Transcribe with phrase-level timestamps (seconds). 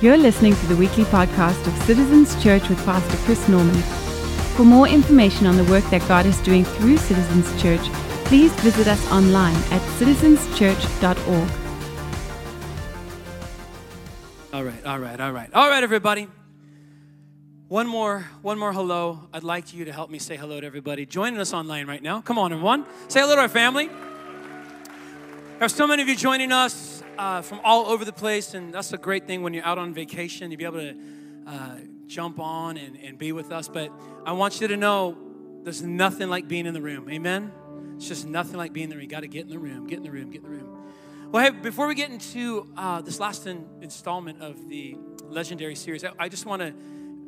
[0.00, 3.74] You're listening to the weekly podcast of Citizens Church with Pastor Chris Norman.
[4.56, 7.80] For more information on the work that God is doing through Citizens Church,
[8.24, 11.50] please visit us online at citizenschurch.org.
[14.52, 15.54] All right, all right, all right.
[15.54, 16.28] All right, everybody.
[17.68, 19.20] One more, one more hello.
[19.32, 22.20] I'd like you to help me say hello to everybody joining us online right now.
[22.20, 22.84] Come on, everyone.
[23.08, 23.86] Say hello to our family.
[23.86, 28.72] There are so many of you joining us uh, from all over the place, and
[28.72, 30.50] that's a great thing when you're out on vacation.
[30.50, 30.96] You'll be able to
[31.46, 31.76] uh,
[32.06, 33.68] jump on and, and be with us.
[33.68, 33.90] But
[34.24, 35.16] I want you to know
[35.62, 37.08] there's nothing like being in the room.
[37.10, 37.52] Amen?
[37.96, 39.00] It's just nothing like being there.
[39.00, 40.78] You got to get in the room, get in the room, get in the room.
[41.30, 46.04] Well, hey, before we get into uh, this last in, installment of the Legendary series,
[46.04, 46.74] I, I just want to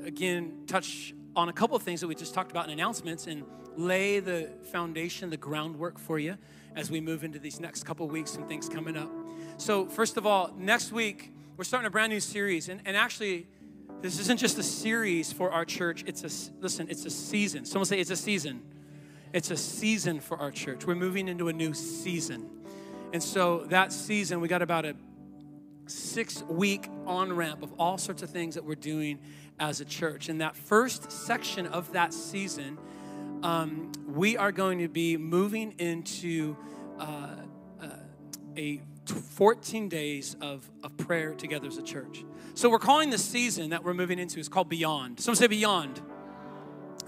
[0.05, 3.45] again touch on a couple of things that we just talked about in announcements and
[3.77, 6.37] lay the foundation, the groundwork for you
[6.75, 9.11] as we move into these next couple weeks and things coming up.
[9.59, 12.69] So, first of all, next week, we're starting a brand new series.
[12.69, 13.47] And, and actually,
[14.03, 17.65] this isn't just a series for our church, it's a, listen, it's a season.
[17.65, 18.63] Someone say it's a season.
[19.33, 20.87] It's a season for our church.
[20.87, 22.51] We're moving into a new season.
[23.15, 24.95] And so, that season, we got about a
[25.87, 29.19] six week on ramp of all sorts of things that we're doing
[29.59, 30.29] as a church.
[30.29, 32.77] In that first section of that season,
[33.43, 36.59] um, we are going to be moving into
[36.99, 37.37] uh,
[37.81, 37.87] uh,
[38.59, 38.83] a
[39.15, 42.25] 14 days of, of prayer together as a church.
[42.55, 45.21] So we're calling the season that we're moving into is called Beyond.
[45.21, 46.01] Someone say Beyond.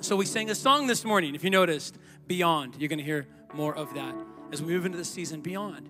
[0.00, 2.76] So we sang a song this morning, if you noticed, Beyond.
[2.78, 4.14] You're going to hear more of that
[4.52, 5.88] as we move into the season Beyond.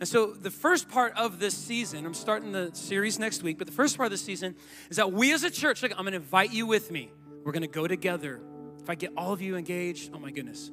[0.00, 3.66] And so the first part of this season, I'm starting the series next week, but
[3.66, 4.56] the first part of the season
[4.90, 7.12] is that we as a church, like, I'm going to invite you with me.
[7.44, 8.40] We're going to go together.
[8.82, 10.70] If I get all of you engaged, oh my goodness.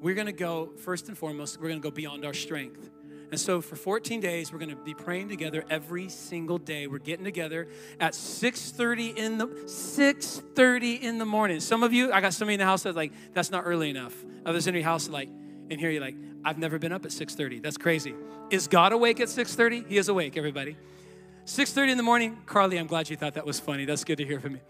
[0.00, 2.90] We're going to go, first and foremost, we're going to go beyond our strength.
[3.30, 6.86] And so for 14 days, we're going to be praying together every single day.
[6.86, 11.60] We're getting together at 6:30 in the 6:30 in the morning.
[11.60, 14.14] Some of you, I got somebody in the house that's like, that's not early enough.
[14.44, 15.28] Others in your house like,
[15.70, 17.62] and here you're like, I've never been up at 6:30.
[17.62, 18.14] That's crazy.
[18.50, 19.88] Is God awake at 6:30?
[19.88, 20.76] He is awake, everybody.
[21.44, 22.38] 6:30 in the morning.
[22.46, 23.84] Carly, I'm glad you thought that was funny.
[23.84, 24.60] That's good to hear from you.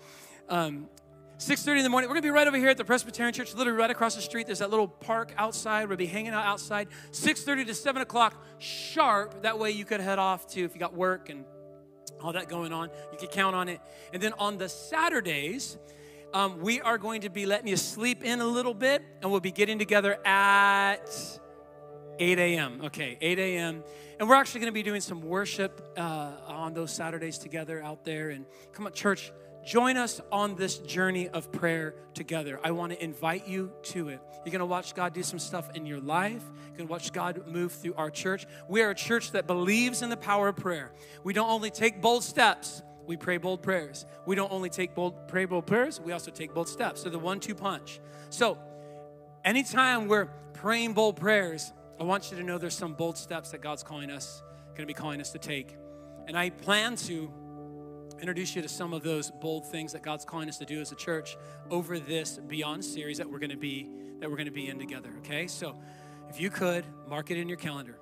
[0.48, 0.88] Um,
[1.38, 2.08] 6.30 in the morning.
[2.08, 4.22] We're going to be right over here at the Presbyterian Church, literally right across the
[4.22, 4.46] street.
[4.46, 5.86] There's that little park outside.
[5.86, 6.88] We'll be hanging out outside.
[7.12, 9.42] 6.30 to 7 o'clock sharp.
[9.42, 11.44] That way you could head off to, if you got work and
[12.22, 13.82] all that going on, you could count on it.
[14.14, 15.76] And then on the Saturdays,
[16.32, 19.40] um, we are going to be letting you sleep in a little bit, and we'll
[19.40, 21.06] be getting together at
[22.18, 22.80] 8 a.m.
[22.84, 23.84] Okay, 8 a.m.
[24.18, 28.06] And we're actually going to be doing some worship uh, on those Saturdays together out
[28.06, 28.30] there.
[28.30, 29.32] And come on, church
[29.66, 32.60] Join us on this journey of prayer together.
[32.62, 34.20] I want to invite you to it.
[34.44, 36.44] You're going to watch God do some stuff in your life.
[36.68, 38.46] You're going to watch God move through our church.
[38.68, 40.92] We are a church that believes in the power of prayer.
[41.24, 44.06] We don't only take bold steps, we pray bold prayers.
[44.24, 47.02] We don't only take bold pray bold prayers, we also take bold steps.
[47.02, 47.98] So the one-two punch.
[48.30, 48.58] So
[49.44, 53.62] anytime we're praying bold prayers, I want you to know there's some bold steps that
[53.62, 54.44] God's calling us,
[54.76, 55.76] to be calling us to take.
[56.28, 57.32] And I plan to
[58.20, 60.92] introduce you to some of those bold things that God's calling us to do as
[60.92, 61.36] a church
[61.70, 63.88] over this Beyond series that we're going to be
[64.20, 65.10] that we're going to be in together.
[65.18, 65.76] Okay, so
[66.30, 67.98] if you could mark it in your calendar,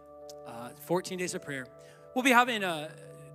[0.46, 1.66] uh, 14 days of prayer.
[2.14, 2.90] We'll be having a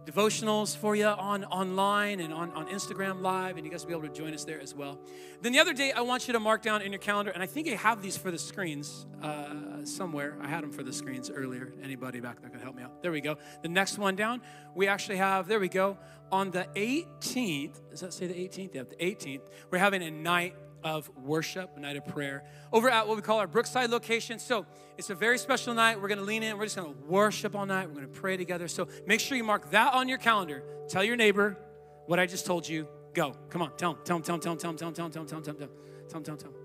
[0.06, 3.98] devotionals for you on online and on, on Instagram Live, and you guys will be
[3.98, 5.00] able to join us there as well.
[5.42, 7.46] Then the other day, I want you to mark down in your calendar, and I
[7.46, 10.38] think I have these for the screens uh, somewhere.
[10.42, 11.74] I had them for the screens earlier.
[11.84, 13.02] Anybody back there can help me out?
[13.02, 13.38] There we go.
[13.62, 14.42] The next one down,
[14.76, 15.98] we actually have, there we go,
[16.32, 18.76] on the 18th, does that say the 18th?
[18.76, 19.42] Yeah, the 18th,
[19.72, 23.40] we're having a night of worship, a night of prayer, over at what we call
[23.40, 24.40] our Brookside location.
[24.40, 24.66] So
[24.98, 26.02] it's a very special night.
[26.02, 26.58] We're going to lean in.
[26.58, 27.88] We're just going to worship all night.
[27.88, 28.68] We're going to pray together.
[28.68, 30.64] So make sure you mark that on your calendar.
[30.88, 31.58] Tell your neighbor
[32.06, 32.88] what I just told you.
[33.14, 33.34] Go.
[33.50, 33.76] Come on.
[33.78, 33.98] Tell him.
[34.06, 34.24] Tell him.
[34.24, 34.42] Tell him.
[34.42, 34.58] Tell him.
[34.58, 34.78] Tell him.
[34.78, 35.12] Tell him.
[35.12, 35.28] Tell him.
[35.28, 35.46] Tell him.
[35.46, 35.68] Tell him.
[36.10, 36.24] Tell him.
[36.24, 36.38] Tell him.
[36.38, 36.59] Tell him.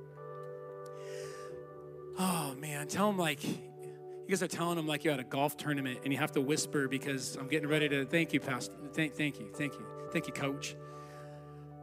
[2.19, 5.57] Oh man, tell him like you guys are telling him like you're at a golf
[5.57, 8.75] tournament and you have to whisper because I'm getting ready to thank you, Pastor.
[8.93, 10.77] Thank, thank you, thank you, thank you, Coach.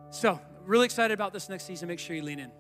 [0.10, 1.88] So really excited about this next season.
[1.88, 2.52] Make sure you lean in.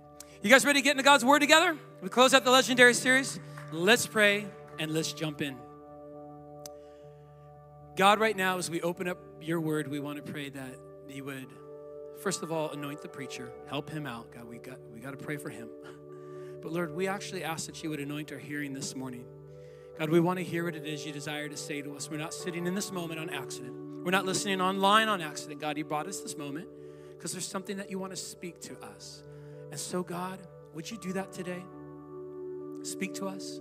[0.42, 1.78] You guys ready to get into God's Word together?
[2.02, 3.40] We close out the legendary series.
[3.72, 4.46] Let's pray
[4.80, 5.56] and let's jump in.
[7.96, 10.76] God, right now, as we open up your Word, we want to pray that
[11.10, 11.48] you would,
[12.22, 14.32] first of all, anoint the preacher, help him out.
[14.32, 15.70] God, we got we got to pray for him.
[16.62, 19.26] But Lord, we actually ask that you would anoint our hearing this morning.
[19.98, 22.10] God, we want to hear what it is you desire to say to us.
[22.10, 23.76] We're not sitting in this moment on accident.
[24.04, 25.60] We're not listening online on accident.
[25.60, 26.68] God, you brought us this moment
[27.16, 29.24] because there's something that you want to speak to us.
[29.70, 30.40] And so, God,
[30.74, 31.64] would you do that today?
[32.84, 33.60] Speak to us.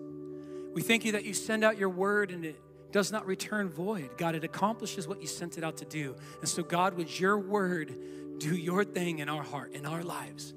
[0.72, 2.56] We thank you that you send out your word and it
[2.92, 4.16] does not return void.
[4.16, 6.16] God, it accomplishes what you sent it out to do.
[6.40, 7.94] And so, God, would your word
[8.38, 10.54] do your thing in our heart, in our lives?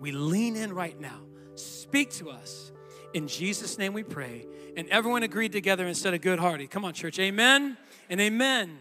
[0.00, 1.20] We lean in right now.
[1.60, 2.72] Speak to us.
[3.14, 4.46] In Jesus' name we pray.
[4.76, 6.70] And everyone agreed together instead of good hearted.
[6.70, 7.18] Come on, church.
[7.18, 7.76] Amen
[8.08, 8.78] and amen.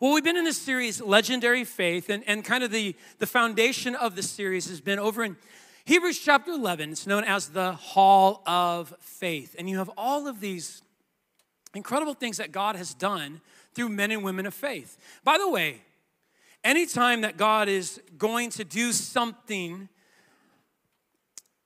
[0.00, 3.94] Well, we've been in this series, Legendary Faith, and, and kind of the, the foundation
[3.96, 5.36] of the series has been over in
[5.86, 6.92] Hebrews chapter 11.
[6.92, 9.56] It's known as the Hall of Faith.
[9.58, 10.82] And you have all of these
[11.74, 13.40] incredible things that God has done
[13.74, 14.98] through men and women of faith.
[15.24, 15.80] By the way,
[16.62, 19.88] anytime that God is going to do something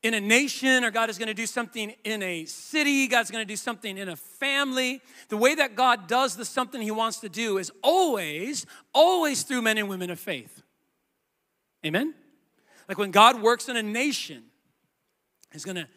[0.03, 3.43] in a nation or God is going to do something in a city, God's going
[3.43, 5.01] to do something in a family.
[5.29, 9.63] The way that God does the something he wants to do is always, always through
[9.63, 10.63] men and women of faith.
[11.87, 12.15] Amen?
[12.89, 14.45] Like when God works in a nation,
[15.53, 15.89] he's going to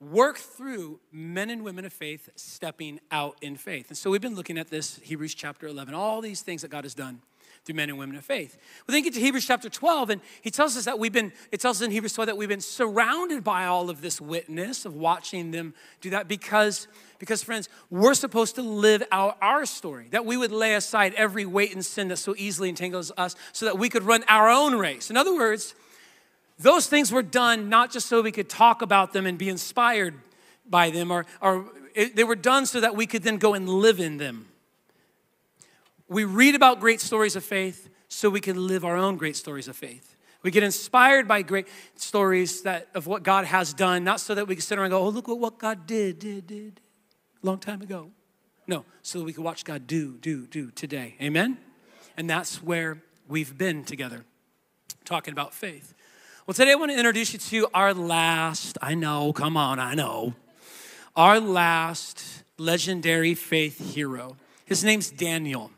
[0.00, 3.88] work through men and women of faith stepping out in faith.
[3.88, 6.84] And so we've been looking at this, Hebrews chapter 11, all these things that God
[6.84, 7.22] has done
[7.64, 8.58] through men and women of faith.
[8.86, 11.60] We then get to Hebrews chapter 12, and he tells us that we've been, it
[11.60, 14.94] tells us in Hebrews 12 that we've been surrounded by all of this witness of
[14.94, 16.88] watching them do that because,
[17.20, 21.46] because friends, we're supposed to live out our story, that we would lay aside every
[21.46, 24.74] weight and sin that so easily entangles us so that we could run our own
[24.74, 25.08] race.
[25.08, 25.74] In other words,
[26.58, 30.14] those things were done not just so we could talk about them and be inspired
[30.68, 33.68] by them, or, or it, they were done so that we could then go and
[33.68, 34.48] live in them.
[36.12, 39.66] We read about great stories of faith so we can live our own great stories
[39.66, 40.14] of faith.
[40.42, 44.46] We get inspired by great stories that of what God has done, not so that
[44.46, 46.80] we can sit around and go, oh, look at what God did, did, did,
[47.42, 48.10] a long time ago.
[48.66, 51.16] No, so that we can watch God do, do, do today.
[51.20, 51.56] Amen?
[52.16, 54.26] And that's where we've been together,
[55.06, 55.94] talking about faith.
[56.46, 59.94] Well, today I want to introduce you to our last, I know, come on, I
[59.94, 60.34] know,
[61.16, 64.36] our last legendary faith hero.
[64.66, 65.70] His name's Daniel.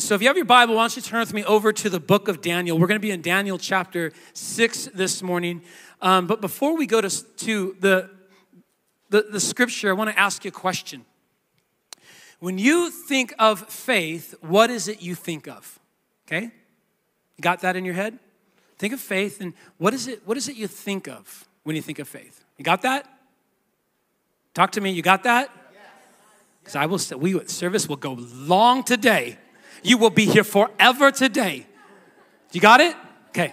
[0.00, 1.90] And so, if you have your Bible, why don't you turn with me over to
[1.90, 2.78] the book of Daniel?
[2.78, 5.60] We're going to be in Daniel chapter 6 this morning.
[6.00, 8.08] Um, but before we go to, to the,
[9.10, 11.04] the, the scripture, I want to ask you a question.
[12.38, 15.78] When you think of faith, what is it you think of?
[16.26, 16.50] Okay?
[17.38, 18.18] got that in your head?
[18.78, 21.82] Think of faith, and what is it, what is it you think of when you
[21.82, 22.42] think of faith?
[22.56, 23.06] You got that?
[24.54, 25.50] Talk to me, you got that?
[26.60, 29.36] Because I will say, we service will go long today
[29.82, 31.66] you will be here forever today.
[32.52, 32.96] You got it?
[33.28, 33.52] Okay.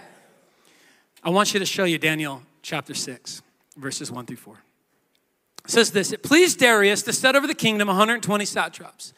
[1.22, 3.42] I want you to show you Daniel chapter 6,
[3.76, 4.54] verses 1 through 4.
[5.64, 9.12] It says this It pleased Darius to set over the kingdom 120 satraps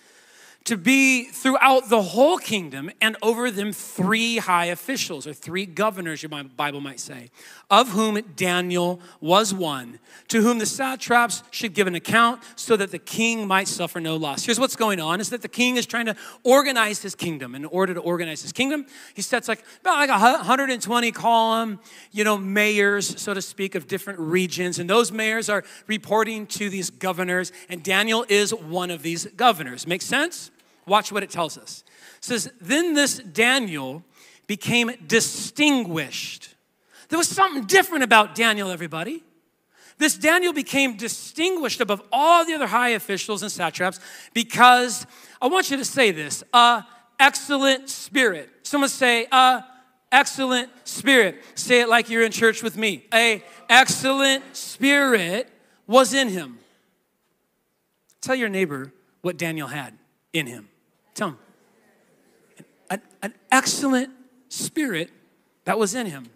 [0.64, 6.22] to be throughout the whole kingdom and over them three high officials or three governors,
[6.22, 7.30] your Bible might say,
[7.70, 9.98] of whom Daniel was one,
[10.28, 14.16] to whom the satraps should give an account so that the king might suffer no
[14.16, 14.44] loss.
[14.44, 17.54] Here's what's going on is that the king is trying to organize his kingdom.
[17.54, 21.80] In order to organize his kingdom, he sets like about like 120 column,
[22.12, 24.78] you know, mayors, so to speak, of different regions.
[24.78, 29.86] And those mayors are reporting to these governors, and Daniel is one of these governors.
[29.86, 30.49] Make sense?
[30.90, 31.84] Watch what it tells us.
[32.18, 34.02] It says, Then this Daniel
[34.48, 36.56] became distinguished.
[37.08, 39.22] There was something different about Daniel, everybody.
[39.98, 44.00] This Daniel became distinguished above all the other high officials and satraps
[44.34, 45.06] because
[45.40, 46.82] I want you to say this a
[47.20, 48.50] excellent spirit.
[48.64, 49.64] Someone say, a
[50.10, 51.40] excellent spirit.
[51.54, 53.06] Say it like you're in church with me.
[53.14, 55.48] A excellent spirit
[55.86, 56.58] was in him.
[58.20, 58.92] Tell your neighbor
[59.22, 59.96] what Daniel had
[60.32, 60.69] in him.
[61.28, 61.38] Him.
[62.88, 64.10] An, an excellent
[64.48, 65.10] spirit
[65.64, 66.26] that was in him.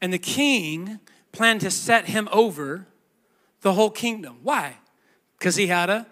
[0.00, 1.00] And the king
[1.32, 2.86] planned to set him over
[3.62, 4.38] the whole kingdom.
[4.42, 4.76] Why?
[5.38, 6.06] Because he had a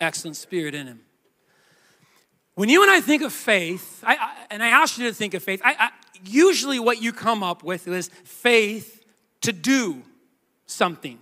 [0.00, 1.00] excellent spirit in him.
[2.54, 5.34] When you and I think of faith, I, I, and I ask you to think
[5.34, 5.90] of faith, I,
[6.24, 9.04] usually what you come up with is faith
[9.42, 10.02] to do
[10.66, 11.18] something.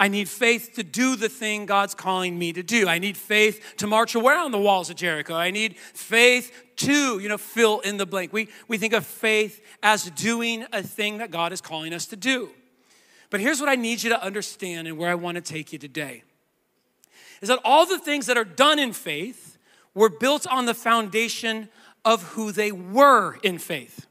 [0.00, 2.88] I need faith to do the thing God's calling me to do.
[2.88, 5.34] I need faith to march around the walls of Jericho.
[5.34, 8.32] I need faith to, you know, fill in the blank.
[8.32, 12.16] We, we think of faith as doing a thing that God is calling us to
[12.16, 12.48] do.
[13.28, 15.78] But here's what I need you to understand and where I want to take you
[15.78, 16.24] today
[17.42, 19.58] is that all the things that are done in faith
[19.94, 21.68] were built on the foundation
[22.06, 24.06] of who they were in faith.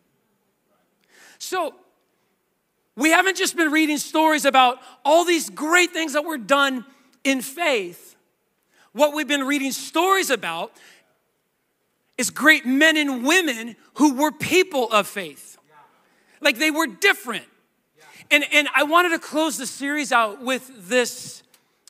[1.39, 1.74] So,
[2.99, 6.85] we haven't just been reading stories about all these great things that were done
[7.23, 8.15] in faith.
[8.91, 10.73] What we've been reading stories about
[12.17, 15.57] is great men and women who were people of faith.
[16.41, 17.45] Like they were different.
[18.31, 21.41] And, and I wanted to close the series out with this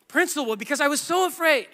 [0.07, 1.67] principle because I was so afraid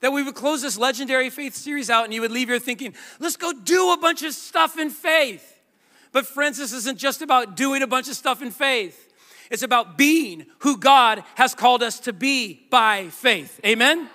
[0.00, 2.94] that we would close this legendary faith series out and you would leave here thinking,
[3.18, 5.57] let's go do a bunch of stuff in faith.
[6.12, 9.12] But, friends, this isn't just about doing a bunch of stuff in faith.
[9.50, 13.60] It's about being who God has called us to be by faith.
[13.64, 14.08] Amen?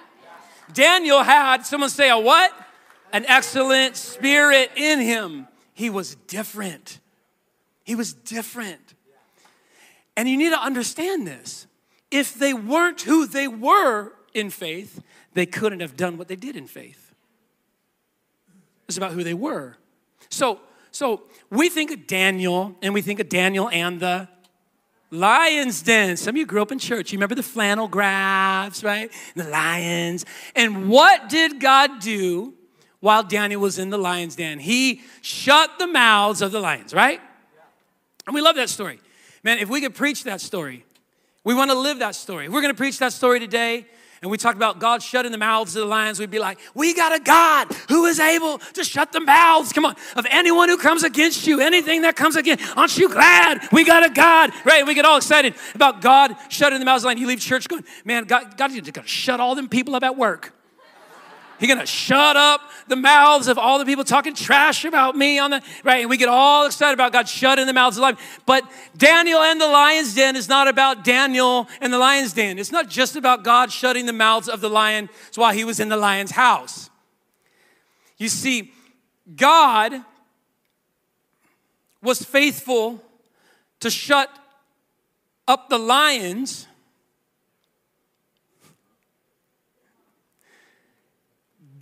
[0.74, 2.52] Daniel had, someone say, a what?
[3.12, 5.48] An excellent spirit in him.
[5.74, 7.00] He was different.
[7.84, 8.94] He was different.
[10.16, 11.68] And you need to understand this.
[12.12, 15.02] If they weren't who they were in faith,
[15.34, 17.14] they couldn't have done what they did in faith.
[18.88, 19.78] It's about who they were.
[20.30, 20.60] So,
[20.94, 24.30] so we think of Daniel, and we think of Daniel and the
[25.10, 26.16] lion's den.
[26.18, 27.12] Some of you grew up in church.
[27.12, 29.12] You remember the flannel graphs, right?
[29.36, 30.26] The lions.
[30.56, 32.54] And what did God do
[33.00, 34.60] while Daniel was in the lion's den?
[34.60, 37.20] He shut the mouths of the lions, right?
[38.26, 39.00] And we love that story.
[39.44, 40.86] Man, if we could preach that story,
[41.44, 42.46] we want to live that story.
[42.46, 43.88] If we're going to preach that story today,
[44.24, 46.94] and we talk about God shutting the mouths of the lions, we'd be like, we
[46.94, 50.78] got a God who is able to shut the mouths, come on, of anyone who
[50.78, 54.88] comes against you, anything that comes against, aren't you glad we got a God, right?
[54.88, 57.20] We get all excited about God shutting the mouths of the lions.
[57.20, 60.04] You leave church going, man, God, God, you're going to shut all them people up
[60.04, 60.54] at work.
[61.64, 65.50] He's gonna shut up the mouths of all the people talking trash about me on
[65.50, 66.02] the right.
[66.02, 68.42] And we get all excited about God shutting the mouths of life.
[68.46, 72.60] But Daniel and the lion's den is not about Daniel and the lion's den.
[72.60, 75.80] It's not just about God shutting the mouths of the lion It's while he was
[75.80, 76.90] in the lion's house.
[78.18, 78.74] You see,
[79.34, 79.94] God
[82.02, 83.02] was faithful
[83.80, 84.30] to shut
[85.48, 86.68] up the lions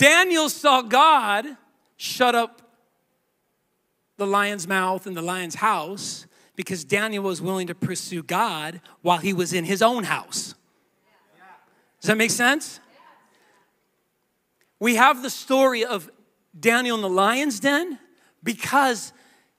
[0.02, 1.46] Daniel saw God
[1.96, 2.64] shut up
[4.18, 9.20] the lion's mouth and the lion's house because Daniel was willing to pursue God while
[9.20, 10.56] he was in his own house.
[12.00, 12.80] Does that make sense?
[14.80, 16.10] We have the story of
[16.60, 18.00] Daniel in the lion's den
[18.44, 19.14] because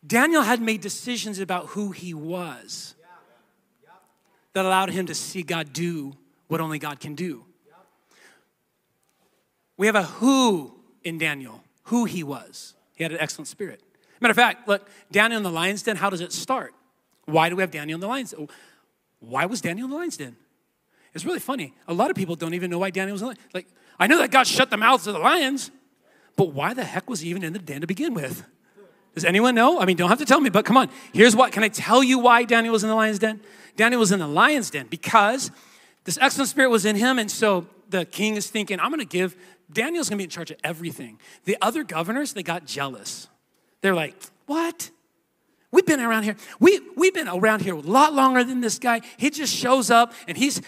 [0.05, 2.97] Daniel had made decisions about who he was
[4.55, 6.17] that allowed him to see God do
[6.49, 7.45] what only God can do.
[9.83, 10.73] We have a who
[11.03, 12.75] in Daniel, who he was.
[12.95, 13.83] He had an excellent spirit.
[14.21, 16.73] Matter of fact, look, Daniel in the lion's den, how does it start?
[17.25, 18.49] Why do we have Daniel in the lion's den?
[19.19, 20.37] Why was Daniel in the lion's den?
[21.15, 21.75] It's really funny.
[21.89, 23.67] A lot of people don't even know why Daniel was in the lion's Like,
[23.99, 25.73] I know that God shut the mouths of the lions,
[26.37, 28.45] but why the heck was he even in the den to begin with?
[29.17, 29.81] Does anyone know?
[29.81, 30.91] I mean, don't have to tell me, but come on.
[31.13, 31.51] Here's what.
[31.51, 33.41] Can I tell you why Daniel was in the lion's den?
[33.75, 35.51] Daniel was in the lion's den because
[36.05, 39.37] this excellent spirit was in him, and so the king is thinking, I'm to give
[39.73, 41.19] Daniel's gonna be in charge of everything.
[41.45, 43.29] The other governors, they got jealous.
[43.81, 44.91] They're like, what?
[45.71, 46.37] We've been around here.
[46.61, 49.01] We, we've been around here a lot longer than this guy.
[49.17, 50.61] He just shows up and he's,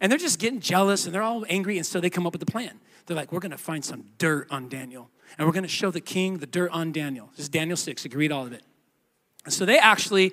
[0.00, 1.76] and they're just getting jealous and they're all angry.
[1.76, 2.80] And so they come up with a plan.
[3.06, 5.08] They're like, we're going to find some dirt on Daniel.
[5.38, 7.30] And we're going to show the king the dirt on Daniel.
[7.36, 8.04] This is Daniel 6.
[8.04, 8.64] You can read all of it.
[9.44, 10.32] And so they actually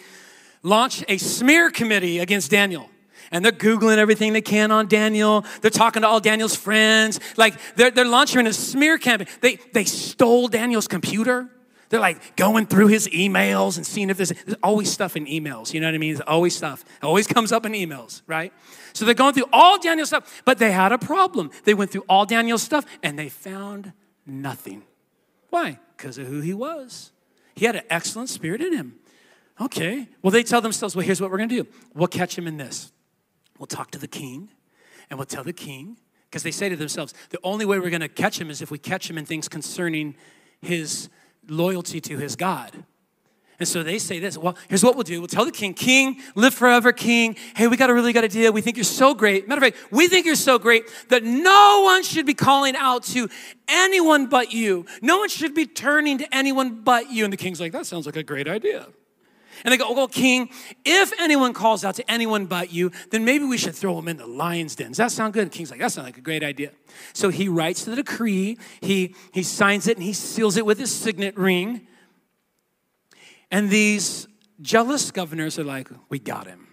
[0.64, 2.90] launched a smear committee against Daniel
[3.32, 5.46] and they're Googling everything they can on Daniel.
[5.62, 7.20] They're talking to all Daniel's friends.
[7.38, 9.28] Like they're, they're launching a smear campaign.
[9.42, 11.50] They, they stole Daniel's computer.
[11.90, 15.74] They're like going through his emails and seeing if there's, there's always stuff in emails.
[15.74, 16.16] You know what I mean?
[16.16, 16.84] There's always stuff.
[17.02, 18.52] It always comes up in emails, right?
[18.94, 21.52] So they're going through all Daniel's stuff, but they had a problem.
[21.64, 23.94] They went through all Daniel's stuff and they found
[24.26, 24.84] nothing.
[25.50, 25.80] Why?
[25.96, 27.12] Because of who he was.
[27.56, 28.96] He had an excellent spirit in him.
[29.62, 30.10] Okay.
[30.22, 31.70] Well, they tell themselves, well, here's what we're going to do.
[31.94, 32.92] We'll catch him in this.
[33.58, 34.50] We'll talk to the king
[35.10, 35.98] and we'll tell the king,
[36.30, 38.72] because they say to themselves, the only way we're going to catch him is if
[38.72, 40.16] we catch him in things concerning
[40.62, 41.10] his
[41.48, 42.84] loyalty to his God.
[43.58, 45.22] And so they say this, well, here's what we'll do.
[45.22, 47.38] We'll tell the king, King, live forever, King.
[47.56, 48.52] Hey, we got a really good idea.
[48.52, 49.48] We think you're so great.
[49.48, 53.04] Matter of fact, we think you're so great that no one should be calling out
[53.04, 53.30] to
[53.70, 54.86] anyone but you.
[55.02, 57.24] No one should be turning to anyone but you.
[57.24, 58.88] And the king's like, that sounds like a great idea.
[59.64, 60.50] And they go, Well, King,
[60.84, 64.18] if anyone calls out to anyone but you, then maybe we should throw him in
[64.18, 64.90] the lion's den.
[64.90, 65.44] Does that sound good?
[65.44, 66.72] And King's like, That sounds like a great idea.
[67.14, 70.92] So he writes the decree, he, he signs it, and he seals it with his
[70.92, 71.88] signet ring.
[73.52, 74.28] And these
[74.62, 76.68] jealous governors are like, We got him.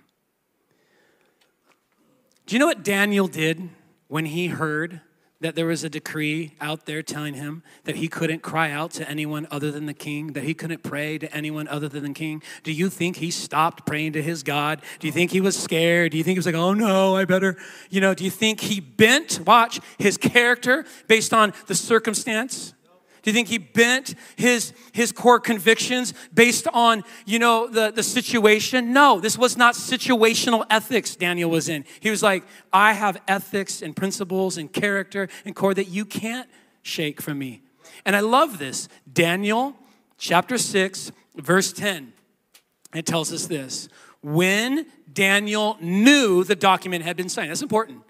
[2.46, 3.70] Do you know what Daniel did
[4.08, 5.00] when he heard
[5.42, 9.08] that there was a decree out there telling him that he couldn't cry out to
[9.08, 12.42] anyone other than the king, that he couldn't pray to anyone other than the king?
[12.62, 14.80] Do you think he stopped praying to his God?
[15.00, 16.12] Do you think he was scared?
[16.12, 17.56] Do you think he was like, oh no, I better,
[17.90, 22.72] you know, do you think he bent, watch, his character based on the circumstance?
[23.22, 28.02] Do you think he bent his, his core convictions based on, you know, the, the
[28.02, 28.92] situation?
[28.92, 31.84] No, this was not situational ethics Daniel was in.
[32.00, 36.48] He was like, I have ethics and principles and character and core that you can't
[36.82, 37.62] shake from me.
[38.04, 38.88] And I love this.
[39.12, 39.76] Daniel
[40.18, 42.12] chapter 6, verse 10.
[42.92, 43.88] It tells us this.
[44.20, 48.02] When Daniel knew the document had been signed, that's important.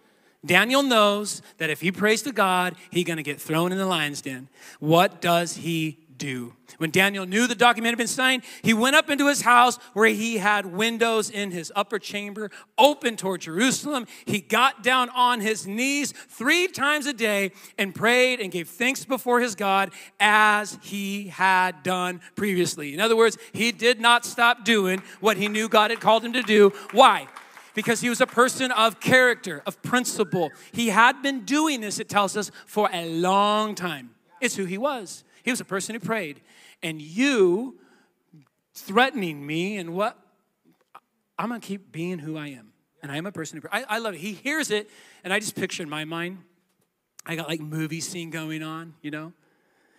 [0.45, 3.87] Daniel knows that if he prays to God, he's going to get thrown in the
[3.87, 4.49] lion's den.
[4.81, 6.55] What does he do?
[6.79, 10.09] When Daniel knew the document had been signed, he went up into his house where
[10.09, 14.07] he had windows in his upper chamber open toward Jerusalem.
[14.25, 19.05] He got down on his knees three times a day and prayed and gave thanks
[19.05, 22.95] before his God as he had done previously.
[22.95, 26.33] In other words, he did not stop doing what he knew God had called him
[26.33, 26.73] to do.
[26.91, 27.29] Why?
[27.75, 30.51] Because he was a person of character, of principle.
[30.73, 34.11] He had been doing this, it tells us, for a long time.
[34.41, 35.25] It's who he was.
[35.43, 36.41] He was a person who prayed.
[36.83, 37.79] And you
[38.75, 40.19] threatening me and what?
[41.39, 42.73] I'm gonna keep being who I am.
[43.03, 44.21] And I am a person who I, I love it.
[44.21, 44.89] He hears it,
[45.25, 46.39] and I just picture in my mind,
[47.27, 49.33] I got like movie scene going on, you know?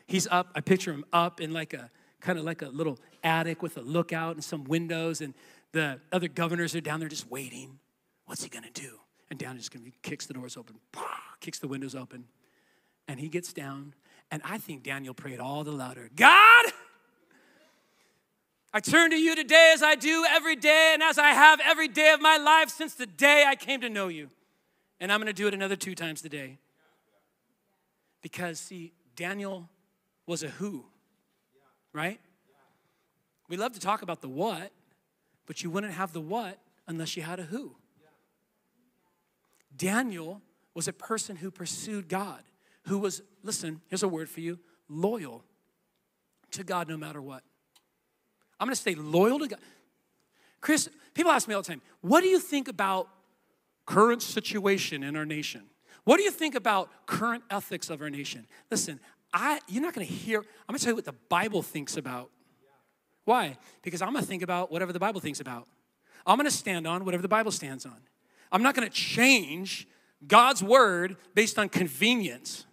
[0.08, 1.90] He's up, I picture him up in like a
[2.22, 5.34] kind of like a little attic with a lookout and some windows, and
[5.74, 7.80] the other governors are down there just waiting.
[8.26, 9.00] What's he gonna do?
[9.30, 10.76] And down just gonna kicks the doors open,
[11.42, 12.26] kicks the windows open,
[13.08, 13.94] and he gets down.
[14.32, 16.66] And I think Daniel prayed all the louder God,
[18.74, 21.88] I turn to you today as I do every day and as I have every
[21.88, 24.30] day of my life since the day I came to know you.
[25.00, 26.60] And I'm gonna do it another two times today.
[28.22, 29.70] Because, see, Daniel
[30.26, 30.86] was a who,
[31.92, 32.20] right?
[33.50, 34.72] We love to talk about the what,
[35.46, 37.76] but you wouldn't have the what unless you had a who.
[39.76, 40.42] Daniel
[40.74, 42.42] was a person who pursued God,
[42.88, 44.60] who was, listen, here's a word for you
[44.90, 45.44] loyal
[46.52, 47.44] to God no matter what.
[48.60, 49.60] I'm gonna stay loyal to God.
[50.62, 53.10] Chris, people ask me all the time, what do you think about
[53.86, 55.64] current situation in our nation?
[56.06, 58.48] What do you think about current ethics of our nation?
[58.70, 59.00] Listen,
[59.34, 62.30] I, you're not gonna hear, I'm gonna tell you what the Bible thinks about
[63.26, 63.58] why?
[63.82, 65.68] Because I'm going to think about whatever the Bible thinks about.
[66.26, 67.98] I'm going to stand on whatever the Bible stands on.
[68.52, 69.88] I'm not going to change
[70.28, 72.66] God's word based on convenience.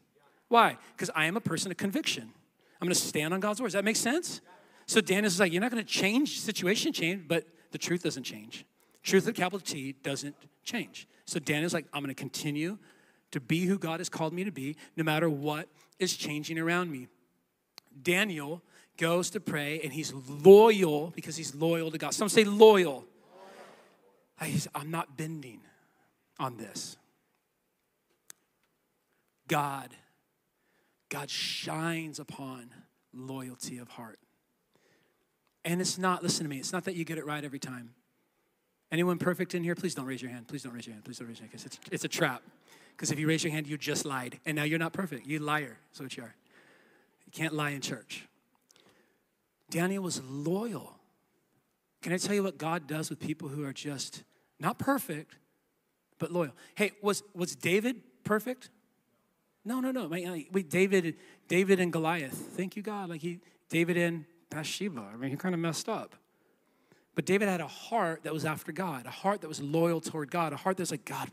[0.48, 0.76] Why?
[0.96, 2.32] Because I am a person of conviction.
[2.80, 3.68] I'm going to stand on God's word.
[3.68, 4.40] Does that make sense?
[4.86, 8.64] So Daniel's like, you're not going to change situation change, but the truth doesn't change.
[9.02, 10.34] Truth with capital T doesn't
[10.64, 11.06] change.
[11.24, 12.78] So Daniel's like, I'm going to continue
[13.30, 16.90] to be who God has called me to be, no matter what is changing around
[16.90, 17.06] me.
[18.02, 18.62] Daniel
[19.00, 22.12] goes to pray and he's loyal because he's loyal to God.
[22.12, 23.06] Some say loyal.
[24.74, 25.60] I'm not bending
[26.38, 26.96] on this.
[29.48, 29.90] God,
[31.08, 32.70] God shines upon
[33.12, 34.18] loyalty of heart.
[35.64, 37.94] And it's not, listen to me, it's not that you get it right every time.
[38.92, 39.74] Anyone perfect in here?
[39.74, 40.48] Please don't raise your hand.
[40.48, 41.04] Please don't raise your hand.
[41.04, 42.42] Please don't raise your hand it's, it's a trap.
[42.96, 44.38] Because if you raise your hand, you just lied.
[44.44, 45.26] And now you're not perfect.
[45.26, 45.78] You liar.
[45.90, 46.34] That's what you are.
[47.24, 48.26] You can't lie in church.
[49.70, 50.96] Daniel was loyal.
[52.02, 54.24] Can I tell you what God does with people who are just
[54.58, 55.36] not perfect,
[56.18, 56.52] but loyal?
[56.74, 58.70] Hey, was, was David perfect?
[59.64, 60.08] No, no, no.
[60.08, 61.16] Wait, David,
[61.48, 62.34] David and Goliath.
[62.56, 63.10] Thank you, God.
[63.10, 65.10] Like he, David and Bathsheba.
[65.12, 66.16] I mean, he kind of messed up.
[67.14, 70.30] But David had a heart that was after God, a heart that was loyal toward
[70.30, 71.28] God, a heart that's like, God,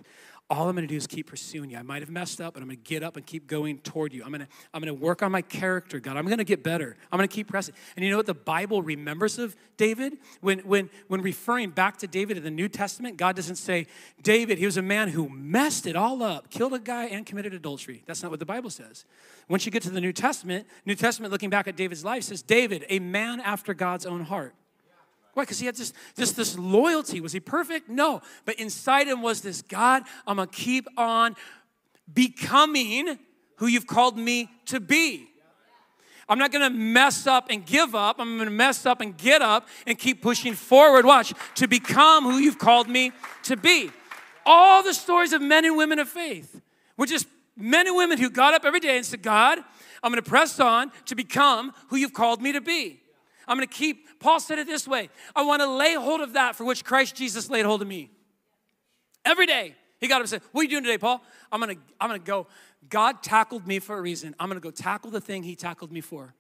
[0.50, 1.78] all I'm going to do is keep pursuing you.
[1.78, 4.14] I might have messed up, but I'm going to get up and keep going toward
[4.14, 4.24] you.
[4.24, 6.16] I'm going to I'm going to work on my character, God.
[6.16, 6.96] I'm going to get better.
[7.12, 7.76] I'm going to keep pressing.
[7.96, 10.18] And you know what the Bible remembers of David?
[10.40, 13.88] When when when referring back to David in the New Testament, God doesn't say
[14.24, 17.54] David, he was a man who messed it all up, killed a guy and committed
[17.54, 18.04] adultery.
[18.06, 19.04] That's not what the Bible says.
[19.50, 22.42] Once you get to the New Testament, New Testament looking back at David's life says
[22.42, 24.56] David, a man after God's own heart.
[25.38, 25.44] Why?
[25.44, 27.22] Because he had this, this, this loyalty.
[27.22, 27.90] Was he perfect?
[27.90, 28.24] No.
[28.44, 31.36] But inside him was this God, I'm going to keep on
[32.12, 33.20] becoming
[33.58, 35.30] who you've called me to be.
[36.28, 38.16] I'm not gonna mess up and give up.
[38.20, 41.06] I'm gonna mess up and get up and keep pushing forward.
[41.06, 43.12] Watch, to become who you've called me
[43.44, 43.92] to be.
[44.44, 46.60] All the stories of men and women of faith
[46.98, 49.60] were just men and women who got up every day and said, God,
[50.02, 53.02] I'm gonna press on to become who you've called me to be.
[53.48, 56.34] I'm going to keep, Paul said it this way I want to lay hold of
[56.34, 58.12] that for which Christ Jesus laid hold of me.
[59.26, 61.22] Every day, he got up and said, What are you doing today, Paul?
[61.52, 62.48] I'm going to, I'm going to go.
[62.90, 64.36] God tackled me for a reason.
[64.40, 66.34] I'm going to go tackle the thing he tackled me for.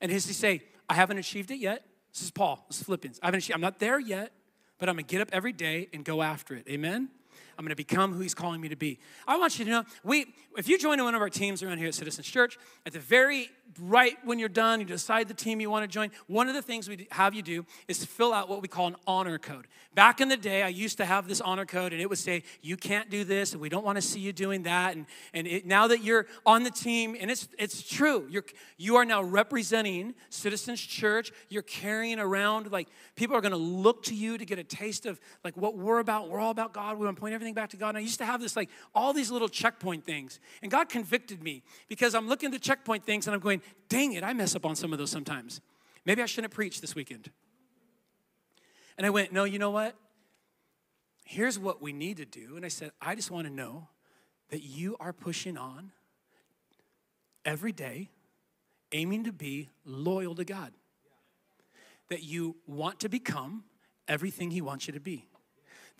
[0.00, 1.84] And his he say, I haven't achieved it yet.
[2.12, 2.64] This is Paul.
[2.68, 3.20] This is Philippians.
[3.22, 4.32] I haven't achieved, I'm not there yet,
[4.78, 6.66] but I'm going to get up every day and go after it.
[6.68, 7.10] Amen?
[7.58, 8.98] I'm going to become who He's calling me to be.
[9.26, 11.88] I want you to know, we, if you join one of our teams around here
[11.88, 15.70] at Citizens Church, at the very right when you're done, you decide the team you
[15.70, 18.62] want to join, one of the things we have you do is fill out what
[18.62, 19.66] we call an honor code.
[19.94, 22.42] Back in the day, I used to have this honor code, and it would say,
[22.62, 24.96] You can't do this, and we don't want to see you doing that.
[24.96, 28.44] And, and it, now that you're on the team, and it's, it's true, you're,
[28.76, 34.02] you are now representing Citizens Church, you're carrying around, like, people are going to look
[34.04, 36.28] to you to get a taste of, like, what we're about.
[36.28, 36.98] We're all about God.
[36.98, 37.90] We want to point everything back to God.
[37.90, 40.40] And I used to have this, like, all these little checkpoint things.
[40.62, 44.12] And God convicted me because I'm looking at the checkpoint things, and I'm going, Dang
[44.12, 45.60] it, I mess up on some of those sometimes.
[46.04, 47.30] Maybe I shouldn't preach this weekend.
[48.96, 49.96] And I went, No, you know what?
[51.24, 52.56] Here's what we need to do.
[52.56, 53.88] And I said, I just want to know
[54.48, 55.92] that you are pushing on
[57.44, 58.10] every day,
[58.92, 60.72] aiming to be loyal to God.
[62.08, 63.62] That you want to become
[64.08, 65.29] everything He wants you to be.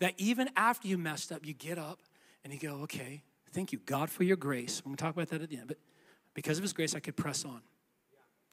[0.01, 1.99] That even after you messed up, you get up
[2.43, 3.21] and you go, okay,
[3.53, 4.81] thank you, God, for your grace.
[4.83, 5.77] I'm gonna talk about that at the end, but
[6.33, 7.61] because of His grace, I could press on.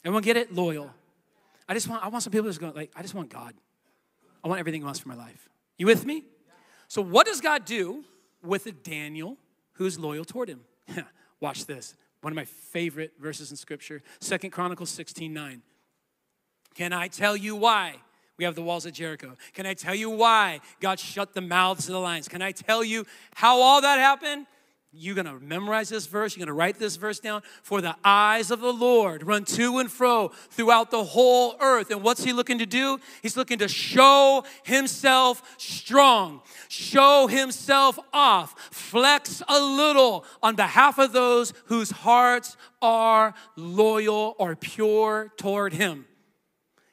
[0.04, 0.54] Everyone get it?
[0.54, 0.92] Loyal.
[1.66, 3.54] I just want, I want some people just go, like, I just want God.
[4.44, 5.48] I want everything else for my life.
[5.78, 6.24] You with me?
[6.86, 8.04] So, what does God do
[8.42, 9.38] with a Daniel
[9.72, 10.60] who's loyal toward him?
[11.40, 11.94] Watch this.
[12.20, 15.62] One of my favorite verses in scripture, Second Chronicles 16 9.
[16.74, 17.96] Can I tell you why?
[18.38, 19.36] We have the walls of Jericho.
[19.52, 22.28] Can I tell you why God shut the mouths of the lions?
[22.28, 24.46] Can I tell you how all that happened?
[24.90, 26.34] You're going to memorize this verse.
[26.34, 27.42] You're going to write this verse down.
[27.62, 31.90] For the eyes of the Lord run to and fro throughout the whole earth.
[31.90, 32.98] And what's he looking to do?
[33.22, 41.12] He's looking to show himself strong, show himself off, flex a little on behalf of
[41.12, 46.06] those whose hearts are loyal or pure toward him.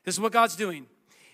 [0.04, 0.88] This is what God's doing.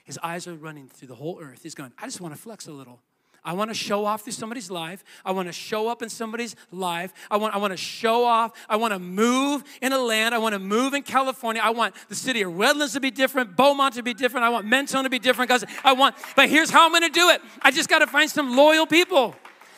[0.04, 1.64] His eyes are running through the whole earth.
[1.64, 3.00] He's going, I just want to flex a little.
[3.44, 5.04] I want to show off through somebody's life.
[5.26, 7.12] I want to show up in somebody's life.
[7.32, 8.52] I want, I want to show off.
[8.70, 10.36] I want to move in a land.
[10.36, 11.60] I want to move in California.
[11.64, 14.46] I want the city of Redlands to be different, Beaumont to be different.
[14.46, 17.10] I want Mentone to be different because I want, but here's how I'm going to
[17.10, 17.42] do it.
[17.64, 19.36] I just got to find some loyal people.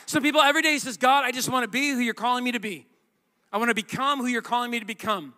[0.07, 2.51] Some people every day says, God, I just want to be who you're calling me
[2.51, 2.85] to be.
[3.53, 5.33] I want to become who you're calling me to become.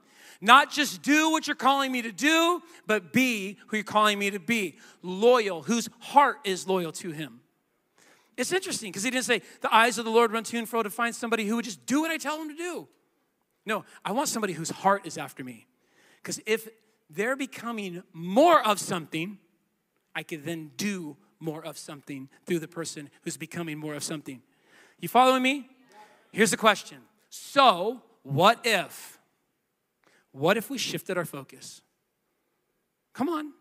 [0.46, 4.30] Not just do what you're calling me to do, but be who you're calling me
[4.30, 4.78] to be.
[5.02, 7.40] Loyal, whose heart is loyal to him.
[8.38, 10.84] It's interesting because he didn't say, the eyes of the Lord run to and fro
[10.84, 12.88] to find somebody who would just do what I tell them to do.
[13.66, 15.66] No, I want somebody whose heart is after me.
[16.22, 16.70] Because if
[17.10, 19.40] they're becoming more of something,
[20.14, 24.44] I can then do more of something through the person who's becoming more of something.
[25.00, 25.70] You following me?
[26.32, 27.00] Here's the question.
[27.32, 29.15] So, what if?
[30.36, 31.82] What if we shifted our focus?
[33.14, 33.54] Come on.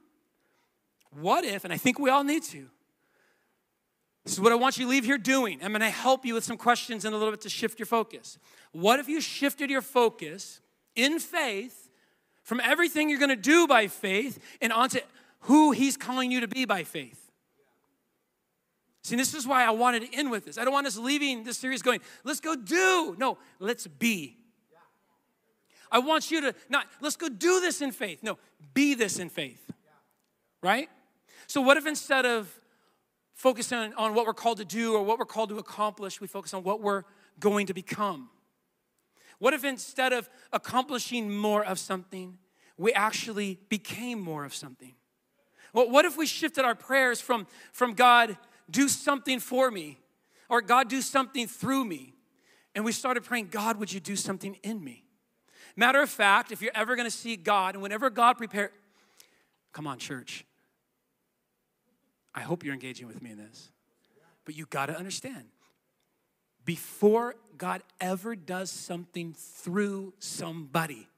[1.21, 2.67] What if, and I think we all need to,
[4.25, 5.61] this is what I want you to leave here doing.
[5.63, 7.87] I'm going to help you with some questions in a little bit to shift your
[7.87, 8.39] focus.
[8.73, 10.61] What if you shifted your focus
[10.97, 11.91] in faith
[12.43, 14.99] from everything you're going to do by faith and onto
[15.41, 17.31] who He's calling you to be by faith?
[19.03, 20.59] See, this is why I wanted to end with this.
[20.59, 23.15] I don't want us leaving this series going, let's go do.
[23.17, 24.39] No, let's be.
[25.95, 28.23] I want you to not, let's go do this in faith.
[28.23, 28.37] No,
[28.75, 29.71] be this in faith.
[30.61, 30.91] Right?
[31.47, 32.53] So, what if instead of
[33.35, 36.27] focusing on, on what we're called to do or what we're called to accomplish, we
[36.27, 37.03] focus on what we're
[37.39, 38.31] going to become.
[39.39, 42.39] What if instead of accomplishing more of something,
[42.77, 44.95] we actually became more of something?
[45.73, 48.37] Well, what if we shifted our prayers from, from God,
[48.71, 49.99] do something for me,
[50.49, 52.15] or God, do something through me,
[52.75, 55.04] and we started praying, God, would you do something in me?
[55.77, 58.71] Matter of fact, if you're ever gonna see God, and whenever God prepare,
[59.73, 60.45] come on, church,
[62.35, 63.71] I hope you're engaging with me in this.
[64.45, 65.45] But you got to understand
[66.65, 71.09] before God ever does something through somebody,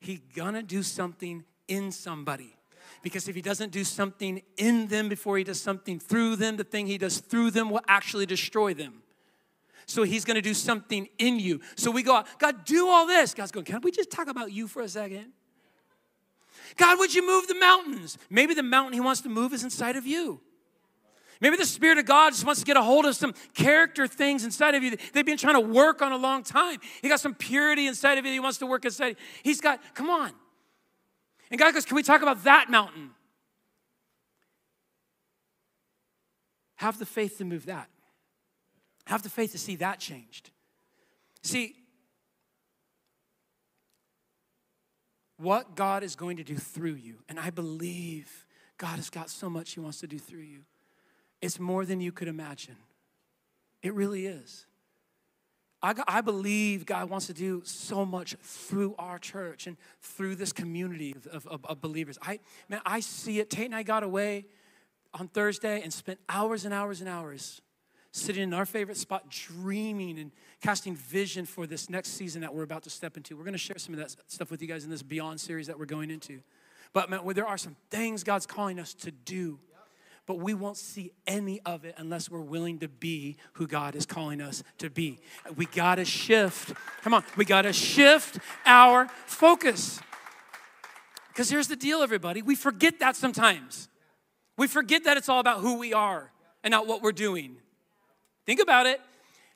[0.00, 2.56] He gonna do something in somebody.
[3.02, 6.64] Because if he doesn't do something in them before he does something through them, the
[6.64, 9.02] thing he does through them will actually destroy them.
[9.86, 11.60] So he's gonna do something in you.
[11.76, 13.34] So we go, God, do all this.
[13.34, 15.32] God's going, can we just talk about you for a second?
[16.76, 18.18] God, would you move the mountains?
[18.30, 20.40] Maybe the mountain he wants to move is inside of you.
[21.40, 24.44] Maybe the Spirit of God just wants to get a hold of some character things
[24.44, 26.78] inside of you they've been trying to work on a long time.
[27.02, 29.16] He got some purity inside of you he wants to work inside.
[29.42, 30.32] He's got, come on.
[31.50, 33.10] And God goes, Can we talk about that mountain?
[36.76, 37.88] Have the faith to move that.
[39.12, 40.48] Have the faith to see that changed.
[41.42, 41.76] See,
[45.36, 48.46] what God is going to do through you, and I believe
[48.78, 50.60] God has got so much He wants to do through you.
[51.42, 52.76] It's more than you could imagine.
[53.82, 54.64] It really is.
[55.82, 60.54] I, I believe God wants to do so much through our church and through this
[60.54, 62.16] community of, of, of believers.
[62.22, 63.50] I, man, I see it.
[63.50, 64.46] Tate and I got away
[65.12, 67.60] on Thursday and spent hours and hours and hours
[68.12, 72.62] sitting in our favorite spot, dreaming and casting vision for this next season that we're
[72.62, 73.36] about to step into.
[73.36, 75.66] We're going to share some of that stuff with you guys in this Beyond series
[75.66, 76.40] that we're going into.
[76.92, 79.58] But man, there are some things God's calling us to do
[80.26, 84.06] but we won't see any of it unless we're willing to be who God is
[84.06, 85.18] calling us to be.
[85.56, 86.72] We gotta shift.
[87.02, 90.00] Come on, we gotta shift our focus.
[91.28, 93.88] Because here's the deal, everybody we forget that sometimes.
[94.56, 96.30] We forget that it's all about who we are
[96.62, 97.56] and not what we're doing.
[98.46, 99.00] Think about it.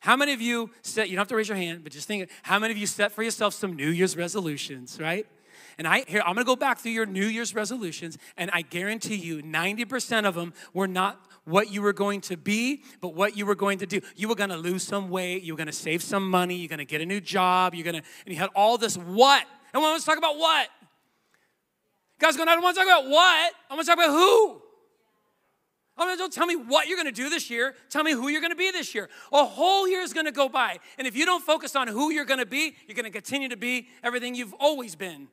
[0.01, 2.31] How many of you set, you don't have to raise your hand, but just think,
[2.43, 5.27] how many of you set for yourself some New Year's resolutions, right?
[5.79, 8.63] And I here I'm going to go back through your New Year's resolutions and I
[8.63, 13.37] guarantee you 90% of them were not what you were going to be, but what
[13.37, 14.01] you were going to do.
[14.17, 16.69] You were going to lose some weight, you were going to save some money, you're
[16.69, 19.45] going to get a new job, you're going to and you had all this what?
[19.73, 20.69] And we want to talk about what?
[22.19, 23.53] God's going, I don't want to talk about what.
[23.71, 24.63] I want to talk about who.
[25.99, 27.75] Oh, I mean, don't tell me what you're going to do this year.
[27.89, 29.09] Tell me who you're going to be this year.
[29.33, 30.79] A whole year is going to go by.
[30.99, 33.49] And if you don't focus on who you're going to be, you're going to continue
[33.49, 35.29] to be everything you've always been.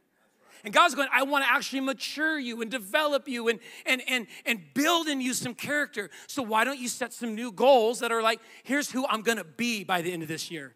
[0.63, 4.28] And God's going, I want to actually mature you and develop you and, and, and,
[4.45, 6.10] and build in you some character.
[6.28, 9.39] So why don't you set some new goals that are like, here's who I'm going
[9.39, 10.73] to be by the end of this year.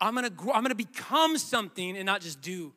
[0.00, 2.72] I'm going to grow, I'm going to become something and not just do.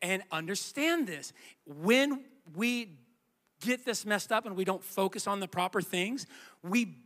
[0.00, 1.34] And understand this.
[1.66, 2.24] When
[2.56, 2.96] we
[3.62, 6.26] get this messed up and we don't focus on the proper things,
[6.62, 6.96] we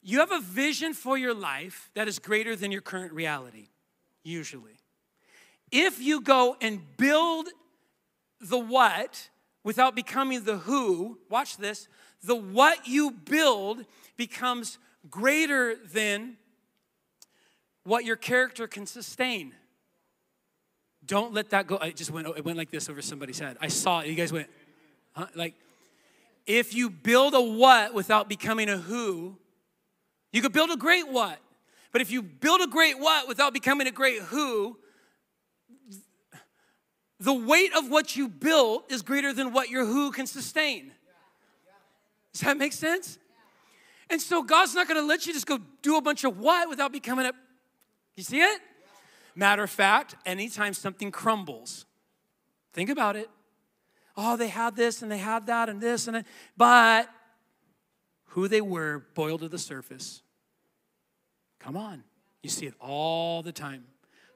[0.00, 3.66] you have a vision for your life that is greater than your current reality,
[4.22, 4.78] usually.
[5.70, 7.48] If you go and build
[8.40, 9.28] the what
[9.64, 11.88] without becoming the who, watch this,
[12.22, 13.84] the what you build
[14.16, 14.78] becomes
[15.10, 16.36] greater than
[17.84, 19.52] what your character can sustain.
[21.04, 21.76] Don't let that go.
[21.76, 23.56] It just went, it went like this over somebody's head.
[23.60, 24.08] I saw it.
[24.08, 24.48] You guys went,
[25.34, 25.54] Like,
[26.46, 29.36] if you build a what without becoming a who,
[30.32, 31.38] you could build a great what.
[31.92, 34.78] But if you build a great what without becoming a great who,
[37.20, 40.92] the weight of what you built is greater than what your who can sustain.
[42.32, 43.18] Does that make sense?
[44.10, 46.92] And so God's not gonna let you just go do a bunch of what without
[46.92, 47.32] becoming a.
[48.16, 48.60] You see it?
[49.34, 51.86] Matter of fact, anytime something crumbles,
[52.72, 53.28] think about it.
[54.20, 56.26] Oh, they had this and they had that and this and that,
[56.56, 57.08] but
[58.30, 60.22] who they were boiled to the surface.
[61.60, 62.02] Come on.
[62.42, 63.84] You see it all the time.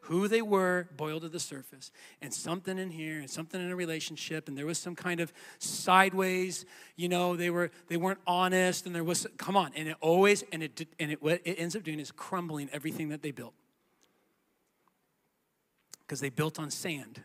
[0.02, 1.90] Who they were boiled to the surface.
[2.20, 5.32] And something in here and something in a relationship and there was some kind of
[5.58, 6.64] sideways
[6.94, 9.72] you know they were they weren't honest and there was come on.
[9.74, 13.08] And it always and it and it what it ends up doing is crumbling everything
[13.08, 13.54] that they built.
[16.02, 17.22] Because they built on sand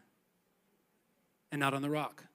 [1.52, 2.27] and not on the rock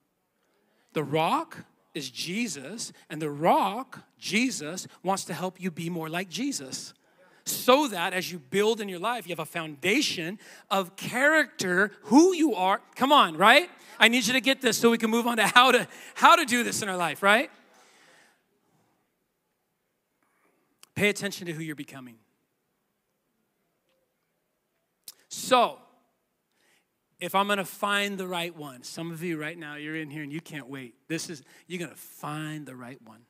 [0.93, 1.57] the rock
[1.93, 6.93] is Jesus and the rock Jesus wants to help you be more like Jesus
[7.45, 10.39] so that as you build in your life, you have a foundation
[10.71, 12.81] of character, who you are.
[12.95, 13.69] Come on, right?
[13.99, 16.35] I need you to get this so we can move on to how to how
[16.35, 17.51] to do this in our life, right?
[20.95, 22.15] Pay attention to who you're becoming.
[25.27, 25.79] So,
[27.23, 30.23] if I'm gonna find the right one, some of you right now, you're in here
[30.23, 30.93] and you can't wait.
[31.07, 33.21] This is, you're gonna find the right one.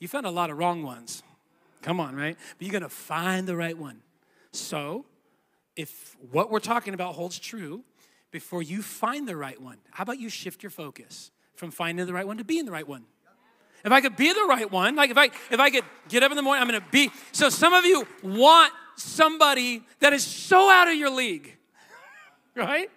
[0.00, 1.22] You found a lot of wrong ones.
[1.82, 2.36] Come on, right?
[2.58, 4.00] But you're gonna find the right one.
[4.50, 5.06] So,
[5.76, 7.84] if what we're talking about holds true,
[8.32, 12.12] before you find the right one, how about you shift your focus from finding the
[12.12, 13.04] right one to being the right one?
[13.84, 16.32] If I could be the right one, like if I if I could get up
[16.32, 17.12] in the morning, I'm gonna be.
[17.30, 21.56] So some of you want somebody that is so out of your league,
[22.56, 22.90] right?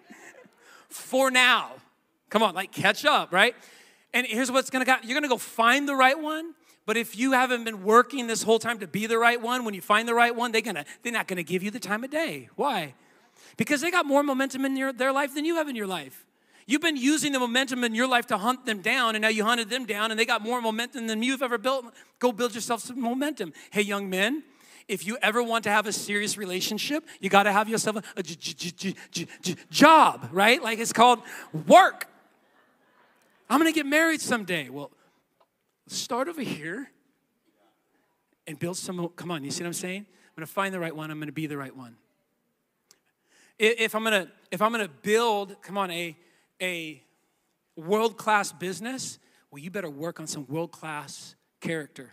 [0.90, 1.72] For now.
[2.28, 3.54] Come on, like catch up, right?
[4.12, 5.08] And here's what's gonna happen.
[5.08, 6.54] You're gonna go find the right one,
[6.86, 9.74] but if you haven't been working this whole time to be the right one, when
[9.74, 12.10] you find the right one, they're, gonna, they're not to give you the time of
[12.10, 12.48] day.
[12.56, 12.94] Why?
[13.56, 16.26] Because they got more momentum in your, their life than you have in your life.
[16.66, 19.44] You've been using the momentum in your life to hunt them down, and now you
[19.44, 21.86] hunted them down, and they got more momentum than you've ever built.
[22.20, 23.52] Go build yourself some momentum.
[23.70, 24.44] Hey, young men,
[24.90, 28.22] if you ever want to have a serious relationship, you got to have yourself a
[29.70, 30.60] job, right?
[30.60, 31.20] Like it's called
[31.68, 32.08] work.
[33.48, 34.68] I'm going to get married someday.
[34.68, 34.90] Well,
[35.86, 36.90] start over here
[38.48, 39.08] and build some.
[39.14, 40.00] Come on, you see what I'm saying?
[40.00, 41.10] I'm gonna find the right one.
[41.10, 41.96] I'm gonna be the right one.
[43.58, 46.16] If I'm gonna, if I'm gonna build, come on, a
[46.60, 47.02] a
[47.76, 49.18] world class business,
[49.50, 52.10] well, you better work on some world class character.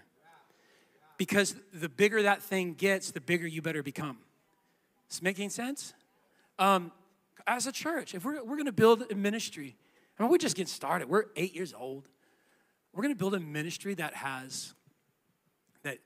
[1.18, 4.18] Because the bigger that thing gets, the bigger you better become.
[5.10, 5.94] Is making sense?
[6.60, 6.92] Um,
[7.46, 9.76] as a church, if we're, we're going to build a ministry,
[10.18, 11.10] I mean, we're just get started.
[11.10, 12.08] We're eight years old.
[12.94, 14.74] We're going to build a ministry that has
[15.84, 16.00] that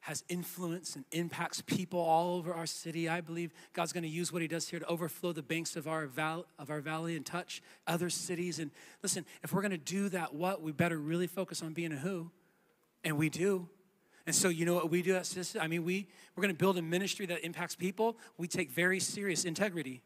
[0.00, 3.08] has influence and impacts people all over our city.
[3.08, 5.86] I believe God's going to use what He does here to overflow the banks of
[5.86, 8.58] our val- of our valley and touch other cities.
[8.58, 8.70] And
[9.02, 11.96] listen, if we're going to do that, what we better really focus on being a
[11.96, 12.30] who,
[13.04, 13.68] and we do.
[14.28, 15.58] And so, you know what we do at Citizens?
[15.58, 18.18] I mean, we, we're going to build a ministry that impacts people.
[18.36, 20.02] We take very serious integrity,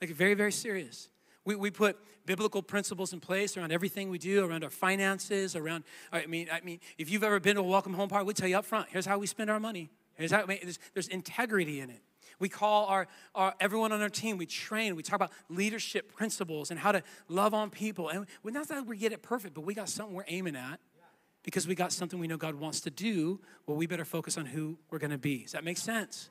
[0.00, 1.10] like very, very serious.
[1.44, 5.84] We, we put biblical principles in place around everything we do, around our finances, around,
[6.10, 8.48] I mean, I mean, if you've ever been to a welcome home party, we tell
[8.48, 9.90] you up front, here's how we spend our money.
[10.14, 12.00] Here's how, I mean, there's, there's integrity in it.
[12.38, 16.70] We call our, our everyone on our team, we train, we talk about leadership principles
[16.70, 18.08] and how to love on people.
[18.08, 20.80] And we're not that we get it perfect, but we got something we're aiming at
[21.46, 23.40] because we got something we know God wants to do.
[23.66, 25.44] Well, we better focus on who we're gonna be.
[25.44, 26.28] Does that make sense?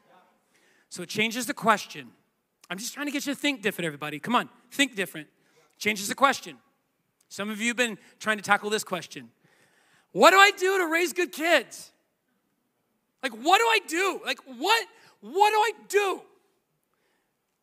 [0.90, 2.10] So it changes the question.
[2.70, 4.20] I'm just trying to get you to think different, everybody.
[4.20, 5.30] Come on, think different.
[5.78, 6.58] Changes the question.
[7.30, 9.30] Some of you have been trying to tackle this question
[10.12, 11.92] What do I do to raise good kids?
[13.24, 14.20] Like, what do I do?
[14.26, 14.86] Like, what,
[15.22, 16.22] what do I do?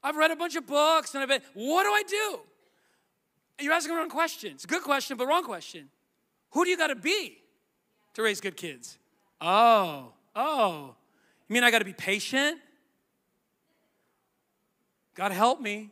[0.02, 2.40] I've read a bunch of books and I've been, what do I do?
[3.58, 4.52] And you're asking the wrong question.
[4.54, 5.90] It's a good question, but wrong question.
[6.52, 7.41] Who do you got to be
[8.14, 8.98] to raise good kids?
[9.40, 10.94] Oh, oh.
[11.48, 12.58] You mean I got to be patient?
[15.14, 15.90] God help me.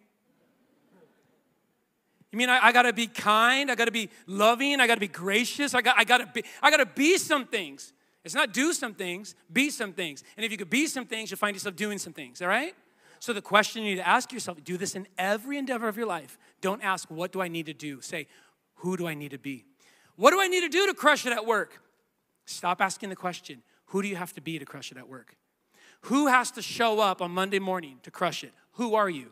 [2.33, 3.71] You mean I, I, gotta be kind?
[3.71, 4.81] I gotta be loving?
[4.81, 5.75] I gotta be gracious?
[5.75, 7.93] I, got, I, gotta be, I gotta be some things.
[8.25, 10.23] It's not do some things, be some things.
[10.37, 12.75] And if you could be some things, you'll find yourself doing some things, all right?
[13.19, 16.07] So the question you need to ask yourself, do this in every endeavor of your
[16.07, 16.39] life.
[16.61, 18.01] Don't ask, what do I need to do?
[18.01, 18.29] Say,
[18.77, 19.65] who do I need to be?
[20.17, 21.83] What do I need to do to crush it at work?
[22.51, 25.37] Stop asking the question, who do you have to be to crush it at work?
[26.03, 28.53] Who has to show up on Monday morning to crush it?
[28.73, 29.31] Who are you?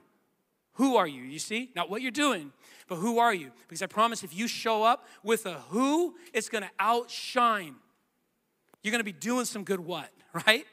[0.75, 1.23] Who are you?
[1.23, 1.71] You see?
[1.75, 2.53] Not what you're doing,
[2.87, 3.51] but who are you?
[3.67, 7.75] Because I promise if you show up with a who, it's gonna outshine.
[8.83, 10.11] You're gonna be doing some good what,
[10.47, 10.67] right?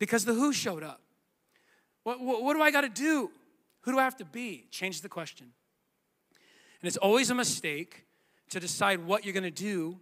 [0.00, 1.00] Because the who showed up.
[2.02, 3.30] What, what, what do I gotta do?
[3.82, 4.66] Who do I have to be?
[4.72, 5.52] Change the question.
[6.82, 8.06] And it's always a mistake
[8.50, 10.00] to decide what you're gonna do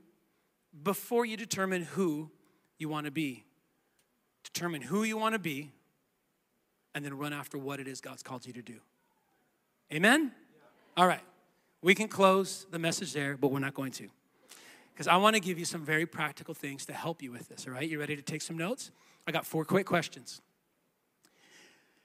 [0.82, 2.30] before you determine who
[2.78, 3.44] you wanna be.
[4.42, 5.72] Determine who you wanna be
[6.94, 8.80] and then run after what it is God's called you to do.
[9.92, 10.32] Amen?
[10.96, 11.22] All right.
[11.82, 14.08] We can close the message there, but we're not going to.
[14.92, 17.66] Because I want to give you some very practical things to help you with this,
[17.66, 17.88] all right?
[17.88, 18.90] You ready to take some notes?
[19.26, 20.40] I got four quick questions.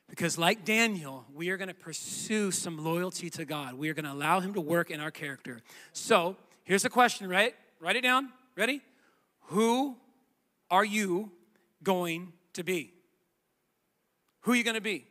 [0.09, 3.75] Because, like Daniel, we are going to pursue some loyalty to God.
[3.75, 5.61] We are going to allow Him to work in our character.
[5.93, 7.53] So, here's the question, right?
[7.79, 8.29] Write it down.
[8.59, 8.81] Ready?
[9.51, 9.95] Who
[10.69, 11.31] are you
[11.81, 12.91] going to be?
[14.41, 15.05] Who are you going to be?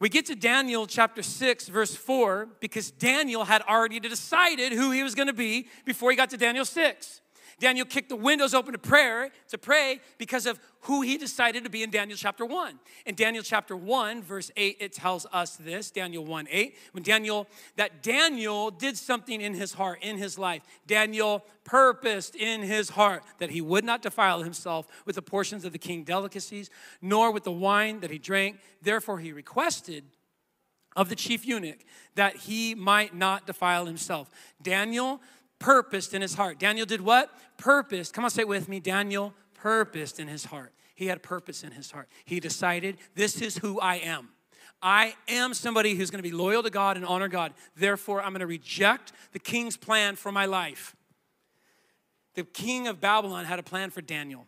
[0.00, 5.02] We get to Daniel chapter 6, verse 4, because Daniel had already decided who he
[5.02, 7.20] was going to be before he got to Daniel 6.
[7.60, 11.70] Daniel kicked the windows open to prayer to pray because of who he decided to
[11.70, 12.78] be in Daniel chapter 1.
[13.06, 17.48] In Daniel chapter 1, verse 8, it tells us this, Daniel 1 8, when Daniel,
[17.76, 20.62] that Daniel did something in his heart, in his life.
[20.86, 25.72] Daniel purposed in his heart that he would not defile himself with the portions of
[25.72, 26.70] the king delicacies,
[27.02, 28.58] nor with the wine that he drank.
[28.80, 30.04] Therefore, he requested
[30.96, 31.78] of the chief eunuch
[32.14, 34.30] that he might not defile himself.
[34.60, 35.20] Daniel
[35.58, 36.58] purposed in his heart.
[36.58, 37.30] Daniel did what?
[37.56, 38.14] Purposed.
[38.14, 38.80] Come on, say it with me.
[38.80, 40.72] Daniel purposed in his heart.
[40.94, 42.08] He had a purpose in his heart.
[42.24, 44.30] He decided, this is who I am.
[44.80, 47.52] I am somebody who's going to be loyal to God and honor God.
[47.76, 50.94] Therefore, I'm going to reject the king's plan for my life.
[52.34, 54.46] The king of Babylon had a plan for Daniel.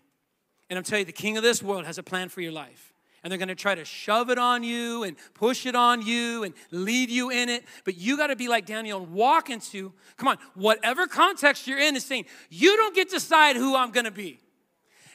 [0.68, 2.89] And I'm telling you, the king of this world has a plan for your life
[3.22, 6.44] and they're going to try to shove it on you and push it on you
[6.44, 7.64] and lead you in it.
[7.84, 11.78] But you got to be like Daniel and walk into, come on, whatever context you're
[11.78, 14.40] in is saying, you don't get to decide who I'm going to be.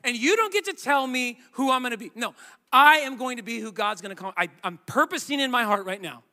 [0.04, 2.12] And you don't get to tell me who I'm going to be.
[2.14, 2.36] No,
[2.72, 4.34] I am going to be who God's going to call.
[4.38, 6.24] I, I'm purposing in my heart right now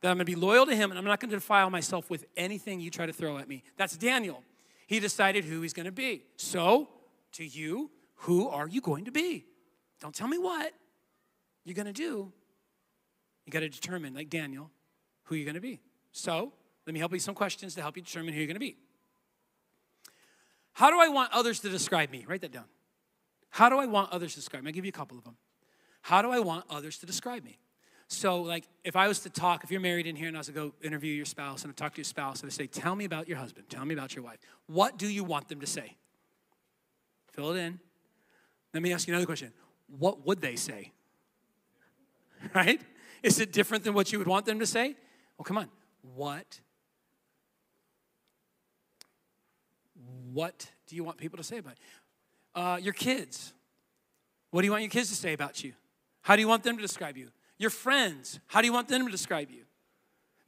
[0.00, 2.08] that I'm going to be loyal to Him and I'm not going to defile myself
[2.08, 3.62] with anything you try to throw at me.
[3.76, 4.42] That's Daniel.
[4.86, 6.22] He decided who he's going to be.
[6.36, 6.88] So,
[7.32, 9.44] to you, who are you going to be?
[10.00, 10.72] Don't tell me what
[11.64, 12.32] you're going to do,
[13.44, 14.70] you got to determine, like Daniel,
[15.24, 15.80] who you're going to be.
[16.12, 16.52] So,
[16.86, 18.76] let me help you some questions to help you determine who you're going to be.
[20.72, 22.24] How do I want others to describe me?
[22.28, 22.64] Write that down.
[23.50, 24.70] How do I want others to describe me?
[24.70, 25.36] I'll give you a couple of them.
[26.02, 27.58] How do I want others to describe me?
[28.08, 30.46] So, like, if I was to talk, if you're married in here and I was
[30.46, 32.96] to go interview your spouse and I talk to your spouse and I say, Tell
[32.96, 35.66] me about your husband, tell me about your wife, what do you want them to
[35.66, 35.96] say?
[37.32, 37.78] Fill it in.
[38.74, 39.52] Let me ask you another question.
[39.98, 40.92] What would they say?
[42.54, 42.80] Right?
[43.22, 44.96] Is it different than what you would want them to say?
[45.36, 45.68] Well, come on.
[46.14, 46.60] What?
[50.32, 52.62] What do you want people to say about you?
[52.62, 53.52] Uh, your kids.
[54.50, 55.74] What do you want your kids to say about you?
[56.22, 57.28] How do you want them to describe you?
[57.58, 58.40] Your friends.
[58.46, 59.64] How do you want them to describe you?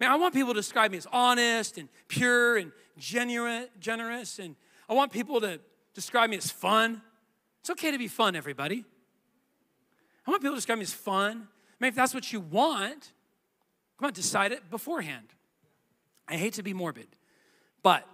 [0.01, 4.57] Man, I want people to describe me as honest and pure and genuine, generous, and
[4.89, 5.61] I want people to
[5.95, 7.03] describe me as fun.
[7.61, 8.85] It's okay to be fun, everybody.
[10.27, 11.49] I want people to describe me as fun.
[11.83, 13.13] Mean, if that's what you want,
[13.99, 15.27] come on, decide it beforehand.
[16.29, 17.09] I hate to be morbid,
[17.83, 18.07] but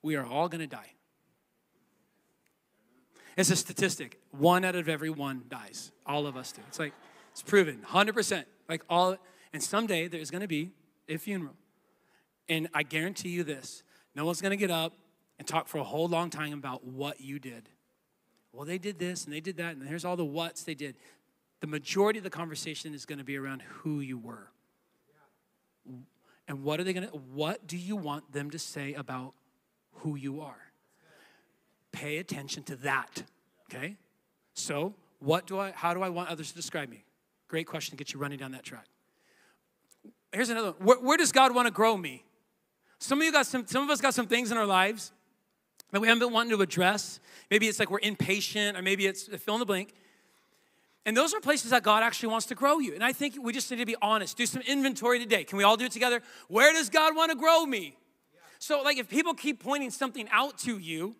[0.00, 0.92] we are all gonna die.
[3.36, 4.18] It's a statistic.
[4.30, 5.92] One out of every one dies.
[6.06, 6.62] All of us do.
[6.68, 6.94] It's like,
[7.32, 8.46] it's proven, 100%.
[8.70, 9.18] Like all,
[9.52, 10.70] and someday there's gonna be
[11.06, 11.56] a funeral.
[12.48, 13.82] And I guarantee you this
[14.14, 14.94] no one's gonna get up
[15.38, 17.68] and talk for a whole long time about what you did.
[18.54, 20.96] Well, they did this and they did that, and here's all the whats they did.
[21.60, 24.50] The majority of the conversation is gonna be around who you were.
[26.46, 29.34] And what are they gonna, what do you want them to say about
[29.92, 30.60] who you are?
[31.92, 33.22] Pay attention to that,
[33.70, 33.96] okay?
[34.52, 37.04] So, what do I, how do I want others to describe me?
[37.48, 38.86] Great question to get you running down that track.
[40.32, 40.86] Here's another one.
[40.86, 42.24] Where, where does God want to grow me?
[42.98, 45.12] Some of you got some, some of us got some things in our lives
[45.92, 47.20] that we haven't been wanting to address.
[47.50, 49.94] Maybe it's like we're impatient, or maybe it's fill in the blank.
[51.06, 52.94] And those are places that God actually wants to grow you.
[52.94, 54.36] And I think we just need to be honest.
[54.36, 55.44] Do some inventory today.
[55.44, 56.22] Can we all do it together?
[56.48, 57.96] Where does God want to grow me?
[58.58, 61.14] So, like, if people keep pointing something out to you,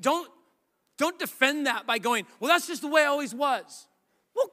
[0.00, 0.30] don't
[0.96, 3.86] don't defend that by going, well, that's just the way I always was.
[4.34, 4.50] Well,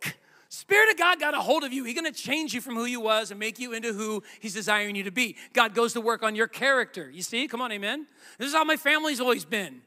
[0.49, 1.83] Spirit of God got a hold of you.
[1.83, 4.53] He's going to change you from who you was and make you into who He's
[4.53, 5.35] desiring you to be.
[5.53, 7.09] God goes to work on your character.
[7.09, 7.47] You see?
[7.47, 8.05] Come on, amen.
[8.37, 9.81] This is how my family's always been.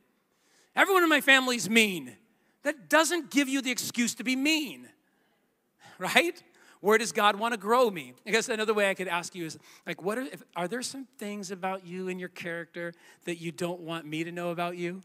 [0.74, 2.16] Everyone in my family's mean.
[2.66, 4.88] That doesn't give you the excuse to be mean,
[6.00, 6.42] right?
[6.80, 8.14] Where does God want to grow me?
[8.26, 9.56] I guess another way I could ask you is
[9.86, 12.92] like, what are, are there some things about you and your character
[13.24, 15.00] that you don't want me to know about you?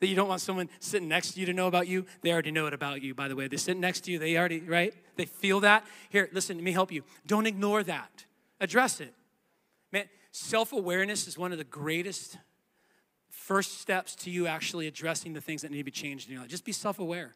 [0.00, 2.06] that you don't want someone sitting next to you to know about you.
[2.22, 3.46] They already know it about you, by the way.
[3.46, 4.94] They're sitting next to you, they already, right?
[5.16, 5.84] They feel that.
[6.08, 7.04] Here, listen, let me help you.
[7.26, 8.24] Don't ignore that,
[8.60, 9.14] address it.
[9.92, 12.38] Man, self awareness is one of the greatest
[13.50, 16.42] first steps to you actually addressing the things that need to be changed in your
[16.42, 16.48] life.
[16.48, 17.34] Just be self aware.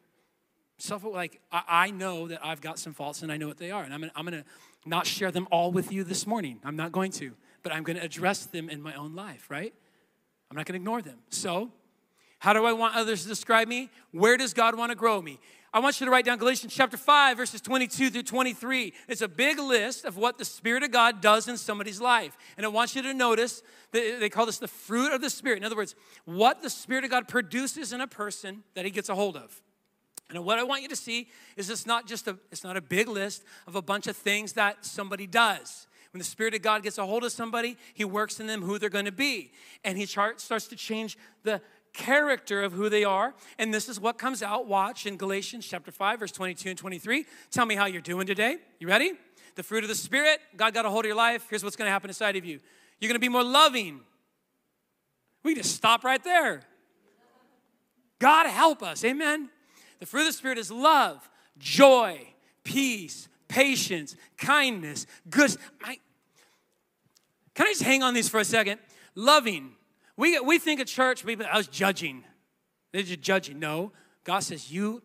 [0.77, 3.69] Self like, I, I, know that I've got some faults and I know what they
[3.69, 3.83] are.
[3.83, 4.45] And I'm gonna, I'm gonna
[4.85, 6.59] not share them all with you this morning.
[6.63, 9.73] I'm not going to, but I'm gonna address them in my own life, right?
[10.49, 11.17] I'm not gonna ignore them.
[11.31, 11.69] So,
[12.39, 13.89] how do I want others to describe me?
[14.11, 15.37] Where does God want to grow me?
[15.75, 18.93] I want you to write down Galatians chapter 5, verses 22 through 23.
[19.09, 22.37] It's a big list of what the Spirit of God does in somebody's life.
[22.55, 23.61] And I want you to notice
[23.91, 25.57] that they call this the fruit of the Spirit.
[25.57, 29.09] In other words, what the Spirit of God produces in a person that he gets
[29.09, 29.61] a hold of.
[30.29, 32.81] And what I want you to see is it's not just a it's not a
[32.81, 35.87] big list of a bunch of things that somebody does.
[36.13, 38.79] When the Spirit of God gets a hold of somebody, He works in them who
[38.79, 39.51] they're going to be.
[39.83, 41.61] And He starts to change the
[41.95, 43.33] character of who they are.
[43.57, 44.67] And this is what comes out.
[44.67, 47.25] Watch in Galatians chapter 5, verse 22 and 23.
[47.51, 48.57] Tell me how you're doing today.
[48.79, 49.13] You ready?
[49.55, 51.47] The fruit of the Spirit, God got a hold of your life.
[51.49, 52.59] Here's what's going to happen inside of you
[52.99, 54.01] you're going to be more loving.
[55.43, 56.61] We just stop right there.
[58.19, 59.03] God help us.
[59.03, 59.49] Amen.
[59.99, 62.33] The fruit of the Spirit is love, joy,
[62.63, 65.55] peace, patience, kindness, good.
[65.83, 65.99] I,
[67.53, 68.79] can I just hang on these for a second?
[69.13, 69.73] Loving,
[70.17, 72.23] we, we think of church, people, I was judging.
[72.91, 73.59] They're just judging.
[73.59, 73.91] No,
[74.23, 75.03] God says, you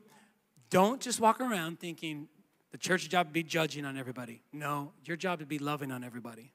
[0.71, 2.29] don't just walk around thinking
[2.71, 4.43] the church's job to be judging on everybody.
[4.53, 6.53] No, your job to be loving on everybody.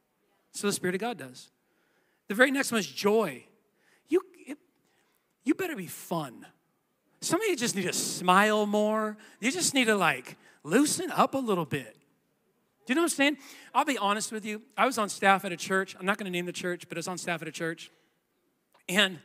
[0.51, 1.49] So the Spirit of God does.
[2.28, 3.43] The very next one is joy.
[4.08, 4.58] You, it,
[5.43, 6.45] you better be fun.
[7.20, 9.18] Some of you just need to smile more.
[9.41, 11.97] You just need to like loosen up a little bit.
[12.86, 13.38] Do you know what I'm saying?
[13.74, 14.62] I'll be honest with you.
[14.78, 15.95] I was on staff at a church.
[15.99, 17.91] I'm not going to name the church, but I was on staff at a church.
[18.88, 19.19] And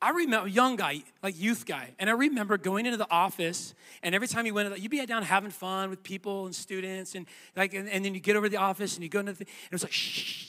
[0.00, 4.14] I remember young guy, like youth guy, and I remember going into the office, and
[4.14, 7.26] every time you went, you'd be down having fun with people and students, and
[7.56, 9.40] like, and, and then you get over to the office and you go into the,
[9.40, 10.44] and it was like shh.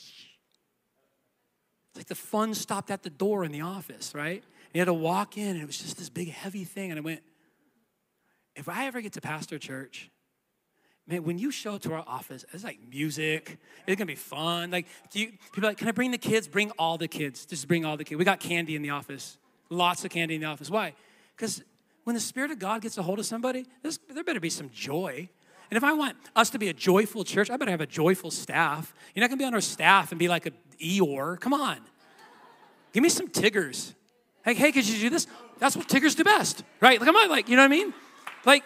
[1.89, 4.43] It's like the fun stopped at the door in the office, right?
[4.43, 6.99] And you had to walk in, and it was just this big heavy thing, and
[6.99, 7.21] I went,
[8.55, 10.11] if I ever get to pastor church,
[11.09, 13.57] man, when you show up to our office, it's like music.
[13.87, 14.71] It's gonna be fun.
[14.71, 16.47] Like, you, people like, can I bring the kids?
[16.47, 17.45] Bring all the kids.
[17.45, 18.17] Just bring all the kids.
[18.17, 19.37] We got candy in the office.
[19.69, 20.69] Lots of candy in the office.
[20.69, 20.93] Why?
[21.35, 21.63] Because
[22.03, 25.29] when the Spirit of God gets a hold of somebody, there better be some joy.
[25.71, 28.31] And if I want us to be a joyful church, I better have a joyful
[28.31, 28.93] staff.
[29.13, 30.51] You're not gonna be on our staff and be like a
[30.81, 31.39] Eeyore.
[31.39, 31.79] Come on.
[32.93, 33.93] Give me some Tiggers.
[34.45, 35.27] Like, hey, could you do this?
[35.59, 36.99] That's what Tiggers do best, right?
[36.99, 37.93] Like, Come on, like, you know what I mean?
[38.45, 38.63] Like,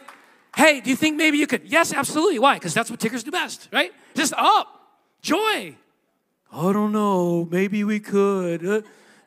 [0.56, 1.64] hey, do you think maybe you could?
[1.66, 2.40] Yes, absolutely.
[2.40, 2.56] Why?
[2.56, 3.92] Because that's what Tiggers do best, right?
[4.16, 4.68] Just up,
[5.22, 5.76] joy.
[6.52, 7.48] I don't know.
[7.50, 8.66] Maybe we could.
[8.66, 8.82] Uh,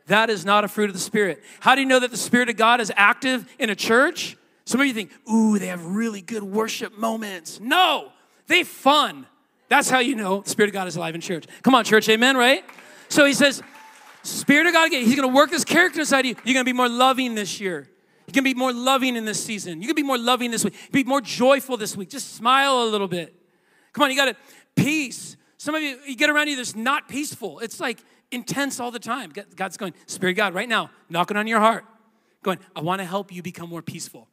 [0.06, 1.42] that is not a fruit of the Spirit.
[1.60, 4.36] How do you know that the Spirit of God is active in a church?
[4.64, 7.60] Some of you think, ooh, they have really good worship moments.
[7.60, 8.12] No,
[8.46, 9.26] they fun.
[9.68, 11.46] That's how you know the Spirit of God is alive in church.
[11.62, 12.64] Come on, church, amen, right?
[13.08, 13.62] So he says,
[14.22, 16.34] Spirit of God, again, He's gonna work His character inside you.
[16.44, 17.88] You're gonna be more loving this year.
[18.26, 19.80] You can be more loving in this season.
[19.80, 20.74] You can be more loving this week.
[20.90, 22.10] Be more joyful this week.
[22.10, 23.34] Just smile a little bit.
[23.92, 24.36] Come on, you got it.
[24.74, 25.36] Peace.
[25.58, 27.60] Some of you, you get around you that's not peaceful.
[27.60, 27.98] It's like
[28.30, 29.32] intense all the time.
[29.54, 31.84] God's going, Spirit God, right now, knocking on your heart,
[32.42, 34.28] going, I want to help you become more peaceful.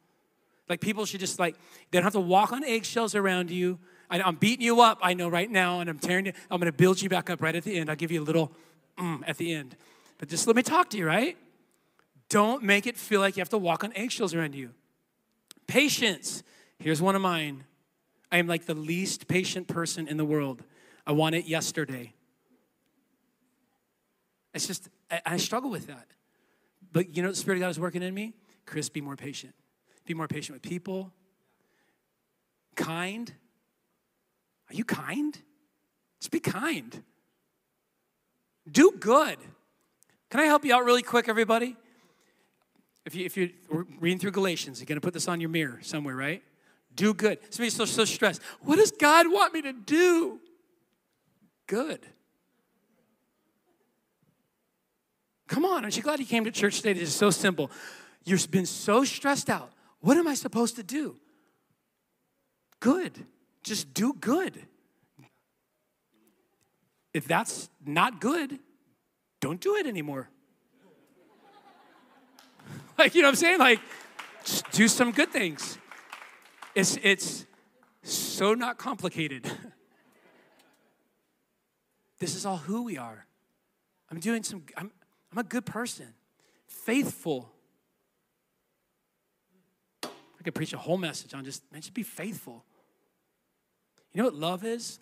[0.68, 1.56] Like people should just like,
[1.90, 3.78] they don't have to walk on eggshells around you.
[4.10, 6.32] I, am beating you up, I know right now, and I'm tearing you.
[6.50, 7.90] I'm going to build you back up right at the end.
[7.90, 8.52] I'll give you a little
[8.98, 9.76] mm, at the end.
[10.18, 11.36] But just let me talk to you, right?
[12.34, 14.70] Don't make it feel like you have to walk on eggshells around you.
[15.68, 16.42] Patience.
[16.80, 17.62] Here's one of mine.
[18.32, 20.64] I am like the least patient person in the world.
[21.06, 22.12] I want it yesterday.
[24.52, 26.08] It's just, I, I struggle with that.
[26.92, 28.34] But you know the Spirit of God is working in me?
[28.66, 29.54] Chris, be more patient.
[30.04, 31.12] Be more patient with people.
[32.74, 33.32] Kind.
[34.70, 35.38] Are you kind?
[36.18, 37.00] Just be kind.
[38.68, 39.38] Do good.
[40.30, 41.76] Can I help you out really quick, everybody?
[43.04, 43.50] If, you, if you're
[44.00, 46.42] reading through Galatians, you're going to put this on your mirror somewhere, right?
[46.94, 47.38] Do good.
[47.50, 48.40] Somebody's so, so stressed.
[48.62, 50.40] What does God want me to do?
[51.66, 52.00] Good.
[55.48, 56.98] Come on, aren't you glad you came to church today?
[56.98, 57.70] It's so simple.
[58.24, 59.70] You've been so stressed out.
[60.00, 61.16] What am I supposed to do?
[62.80, 63.12] Good.
[63.62, 64.66] Just do good.
[67.12, 68.58] If that's not good,
[69.40, 70.28] don't do it anymore.
[72.98, 73.58] like, you know what I'm saying?
[73.58, 73.80] Like,
[74.72, 75.78] do some good things.
[76.74, 77.46] It's, it's
[78.02, 79.44] so not complicated.
[82.18, 83.26] this is all who we are.
[84.10, 84.90] I'm doing some, I'm,
[85.32, 86.14] I'm a good person,
[86.66, 87.50] faithful.
[90.04, 92.64] I could preach a whole message on just, man, just be faithful.
[94.12, 95.00] You know what love is?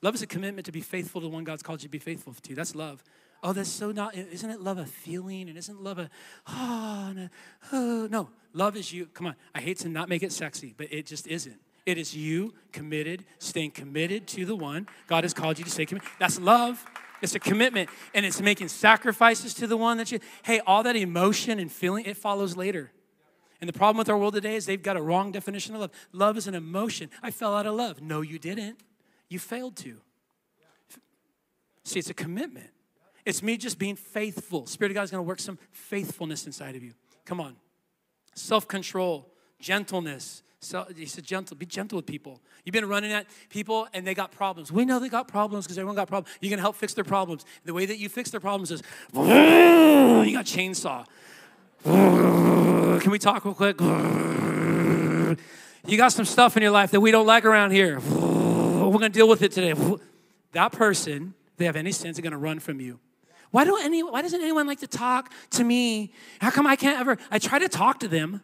[0.00, 1.98] Love is a commitment to be faithful to the one God's called you to be
[1.98, 2.54] faithful to.
[2.54, 3.02] That's love.
[3.44, 5.50] Oh, that's so not, isn't it love a feeling?
[5.50, 6.08] And isn't love a,
[6.46, 7.28] ah, oh, no,
[7.72, 8.30] oh, no.
[8.54, 11.26] Love is you, come on, I hate to not make it sexy, but it just
[11.26, 11.60] isn't.
[11.84, 15.84] It is you committed, staying committed to the one God has called you to stay
[15.84, 16.08] committed.
[16.18, 16.82] That's love.
[17.20, 20.96] It's a commitment, and it's making sacrifices to the one that you, hey, all that
[20.96, 22.92] emotion and feeling, it follows later.
[23.60, 25.90] And the problem with our world today is they've got a wrong definition of love.
[26.12, 27.10] Love is an emotion.
[27.22, 28.00] I fell out of love.
[28.00, 28.80] No, you didn't.
[29.28, 30.00] You failed to.
[31.84, 32.70] See, it's a commitment.
[33.24, 34.66] It's me just being faithful.
[34.66, 36.92] Spirit of God is going to work some faithfulness inside of you.
[37.24, 37.56] Come on.
[38.34, 40.42] Self control, gentleness.
[40.60, 42.40] So he said, gentle, be gentle with people.
[42.64, 44.72] You've been running at people and they got problems.
[44.72, 46.34] We know they got problems because everyone got problems.
[46.40, 47.44] You're gonna help fix their problems.
[47.64, 51.04] The way that you fix their problems is you got chainsaw.
[51.84, 53.78] Can we talk real quick?
[55.86, 58.00] You got some stuff in your life that we don't like around here.
[58.00, 59.74] We're gonna deal with it today.
[60.52, 63.00] That person, they have any sense, are gonna run from you.
[63.54, 66.12] Why don't any why doesn't anyone like to talk to me?
[66.40, 68.42] How come I can't ever I try to talk to them.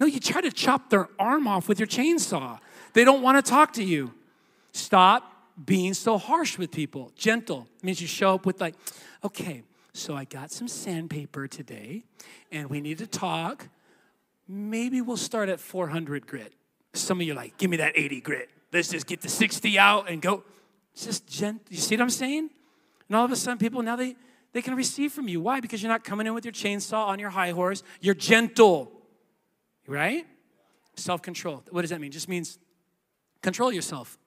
[0.00, 2.58] No, you try to chop their arm off with your chainsaw.
[2.92, 4.12] They don't want to talk to you.
[4.72, 5.32] Stop
[5.64, 7.12] being so harsh with people.
[7.14, 8.74] Gentle means you show up with like,
[9.22, 12.02] okay, so I got some sandpaper today
[12.50, 13.68] and we need to talk.
[14.48, 16.52] Maybe we'll start at 400 grit.
[16.92, 18.50] Some of you like, give me that 80 grit.
[18.72, 20.42] Let's just get the 60 out and go.
[20.92, 21.62] It's just gentle.
[21.70, 22.50] You see what I'm saying?
[23.08, 24.16] And all of a sudden, people now they
[24.52, 25.40] they can receive from you.
[25.40, 25.60] Why?
[25.60, 27.82] Because you're not coming in with your chainsaw on your high horse.
[28.00, 28.90] You're gentle,
[29.86, 30.26] right?
[30.96, 31.62] Self control.
[31.70, 32.10] What does that mean?
[32.10, 32.58] It just means
[33.42, 34.18] control yourself.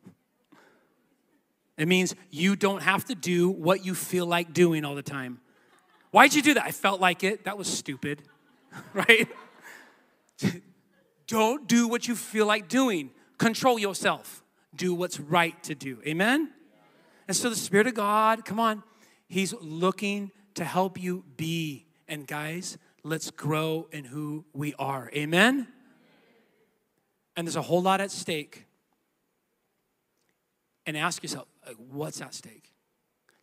[1.77, 5.39] It means you don't have to do what you feel like doing all the time.
[6.11, 6.63] Why'd you do that?
[6.63, 7.45] I felt like it.
[7.45, 8.21] That was stupid,
[8.93, 9.27] right?
[11.27, 13.09] don't do what you feel like doing.
[13.39, 14.43] Control yourself.
[14.75, 15.99] Do what's right to do.
[16.05, 16.51] Amen?
[17.27, 18.83] And so the Spirit of God, come on,
[19.27, 21.85] He's looking to help you be.
[22.07, 25.09] And guys, let's grow in who we are.
[25.15, 25.67] Amen?
[27.35, 28.65] And there's a whole lot at stake.
[30.85, 31.47] And ask yourself,
[31.77, 32.73] what's at stake?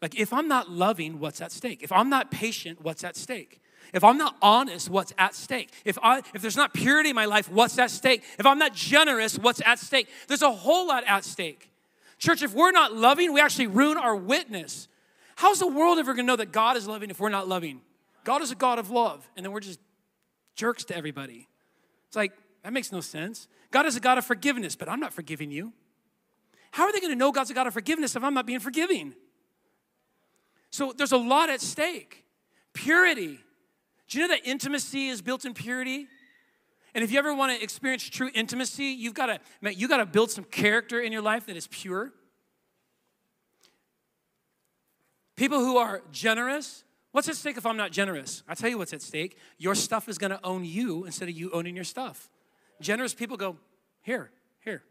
[0.02, 1.82] Like, if I'm not loving, what's at stake?
[1.82, 3.60] If I'm not patient, what's at stake?
[3.92, 5.70] If I'm not honest, what's at stake?
[5.84, 8.22] If, I, if there's not purity in my life, what's at stake?
[8.38, 10.08] If I'm not generous, what's at stake?
[10.28, 11.70] There's a whole lot at stake.
[12.18, 14.88] Church, if we're not loving, we actually ruin our witness.
[15.40, 17.80] How's the world ever gonna know that God is loving if we're not loving?
[18.24, 19.80] God is a God of love, and then we're just
[20.54, 21.48] jerks to everybody.
[22.08, 22.32] It's like,
[22.62, 23.48] that makes no sense.
[23.70, 25.72] God is a God of forgiveness, but I'm not forgiving you.
[26.72, 28.60] How are they going to know God's a God of forgiveness if I'm not being
[28.60, 29.14] forgiving?
[30.68, 32.26] So there's a lot at stake.
[32.74, 33.38] Purity.
[34.08, 36.06] Do you know that intimacy is built in purity?
[36.94, 39.98] And if you ever want to experience true intimacy, you've got to man, you got
[39.98, 42.12] to build some character in your life that is pure.
[45.40, 48.42] People who are generous, what's at stake if I'm not generous?
[48.46, 49.38] i tell you what's at stake.
[49.56, 52.28] Your stuff is to own you instead of you owning your stuff.
[52.82, 53.56] Generous people go,
[54.02, 54.30] here,
[54.62, 54.82] here.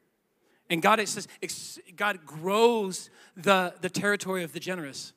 [0.68, 1.28] And God it says,
[1.96, 5.14] God grows the, the territory of the generous.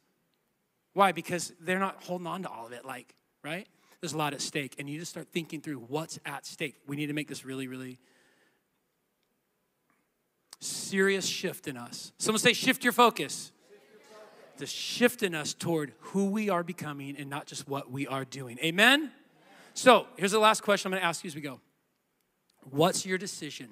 [0.92, 1.12] Why?
[1.12, 3.66] Because they're not holding on to all of it, like, right?
[4.02, 4.74] There's a lot at stake.
[4.78, 6.74] And you just start thinking through what's at stake.
[6.86, 7.98] We need to make this really, really
[10.60, 12.12] serious shift in us.
[12.18, 13.51] Someone say, shift your focus.
[14.59, 18.24] The shift in us toward who we are becoming and not just what we are
[18.24, 18.59] doing.
[18.62, 19.11] Amen?
[19.74, 21.61] So here's the last question I'm to ask you as we go.
[22.70, 23.68] What's your decision?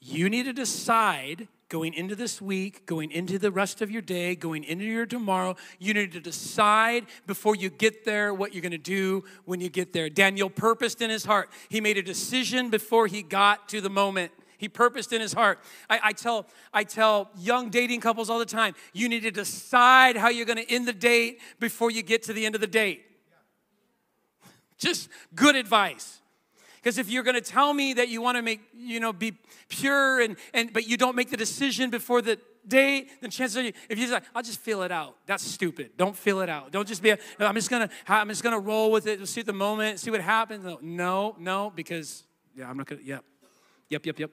[0.00, 4.36] You need to decide going into this week, going into the rest of your day,
[4.36, 8.70] going into your tomorrow, you need to decide before you get there what you're going
[8.70, 10.08] to do when you get there.
[10.08, 11.50] Daniel purposed in his heart.
[11.68, 14.30] He made a decision before he got to the moment.
[14.64, 15.58] He purposed in his heart.
[15.90, 20.16] I, I, tell, I tell young dating couples all the time you need to decide
[20.16, 22.66] how you're going to end the date before you get to the end of the
[22.66, 23.04] date.
[24.78, 26.22] Just good advice.
[26.76, 29.36] Because if you're going to tell me that you want to make, you know, be
[29.68, 33.62] pure and, and but you don't make the decision before the day, then chances are
[33.64, 35.14] you, if you're like, I'll just feel it out.
[35.26, 35.90] That's stupid.
[35.98, 36.72] Don't feel it out.
[36.72, 40.00] Don't just be, I'm just gonna, I'm just gonna roll with it, see the moment,
[40.00, 40.64] see what happens.
[40.64, 42.24] No, no, no, because
[42.56, 43.24] yeah, I'm not gonna, yep,
[43.90, 44.30] yep, yep, yep.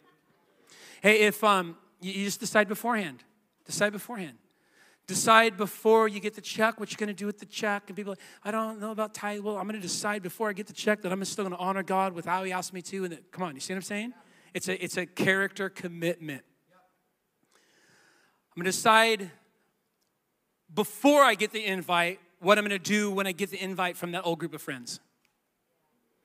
[1.01, 3.23] Hey, if um, you, you just decide beforehand,
[3.65, 4.37] decide beforehand.
[5.07, 7.83] Decide before you get the check what you're going to do with the check.
[7.87, 9.41] And people, like, I don't know about tithe.
[9.41, 11.61] Well, I'm going to decide before I get the check that I'm still going to
[11.61, 13.03] honor God with how He asked me to.
[13.03, 14.13] And that, come on, you see what I'm saying?
[14.53, 16.43] It's a it's a character commitment.
[17.53, 19.31] I'm going to decide
[20.73, 23.97] before I get the invite what I'm going to do when I get the invite
[23.97, 24.99] from that old group of friends.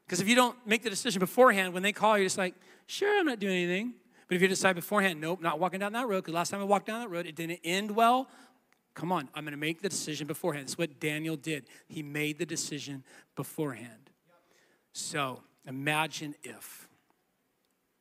[0.06, 2.54] Because if you don't make the decision beforehand, when they call, you're just like,
[2.86, 3.94] sure, I'm not doing anything.
[4.28, 6.64] But if you decide beforehand, nope, not walking down that road, because last time I
[6.64, 8.28] walked down that road, it didn't end well,
[8.96, 10.68] Come on, I'm going to make the decision beforehand.
[10.68, 11.66] That's what Daniel did.
[11.86, 13.04] He made the decision
[13.36, 14.10] beforehand.
[14.94, 16.88] So imagine if.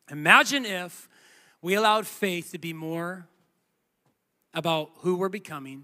[0.10, 1.10] Imagine if
[1.62, 3.28] we allowed faith to be more
[4.54, 5.84] about who we're becoming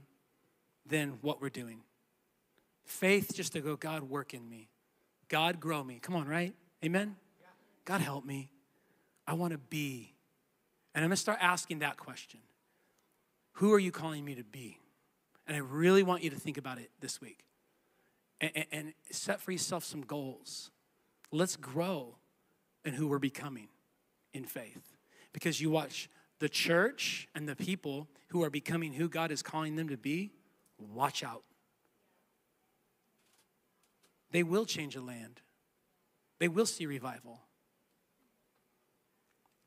[0.86, 1.82] than what we're doing.
[2.86, 4.70] Faith just to go, God, work in me.
[5.28, 6.00] God, grow me.
[6.00, 6.54] Come on, right?
[6.86, 7.18] Amen?
[7.84, 8.50] God, help me.
[9.28, 10.14] I want to be.
[10.94, 12.40] And I'm going to start asking that question
[13.54, 14.80] Who are you calling me to be?
[15.48, 17.46] And I really want you to think about it this week
[18.40, 20.72] and, and, set for yourself some goals.
[21.32, 22.16] Let's grow
[22.86, 23.68] in who we're becoming
[24.34, 24.96] in faith.
[25.34, 29.76] Because you watch the church and the people who are becoming who God is calling
[29.76, 30.32] them to be,
[30.78, 31.44] watch out.
[34.32, 35.42] They will change a land,
[36.40, 37.42] they will see revival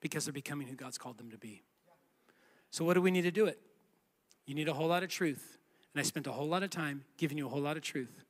[0.04, 1.62] because they're becoming who God's called them to be.
[2.70, 3.58] So, what do we need to do it?
[4.44, 5.56] You need a whole lot of truth.
[5.94, 8.22] And I spent a whole lot of time giving you a whole lot of truth.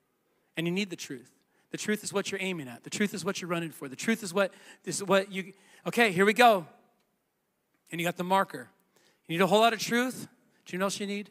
[0.56, 1.32] And you need the truth.
[1.72, 2.84] The truth is what you're aiming at.
[2.84, 3.88] The truth is what you're running for.
[3.88, 4.52] The truth is what
[4.84, 5.52] this is what you
[5.84, 6.64] okay, here we go.
[7.90, 8.68] And you got the marker.
[9.26, 10.28] You need a whole lot of truth.
[10.66, 11.28] Do you know what else you need?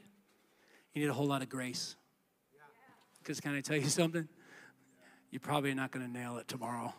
[0.93, 1.95] You need a whole lot of grace.
[3.19, 4.27] Because can I tell you something?
[5.31, 6.93] You're probably not going to nail it tomorrow.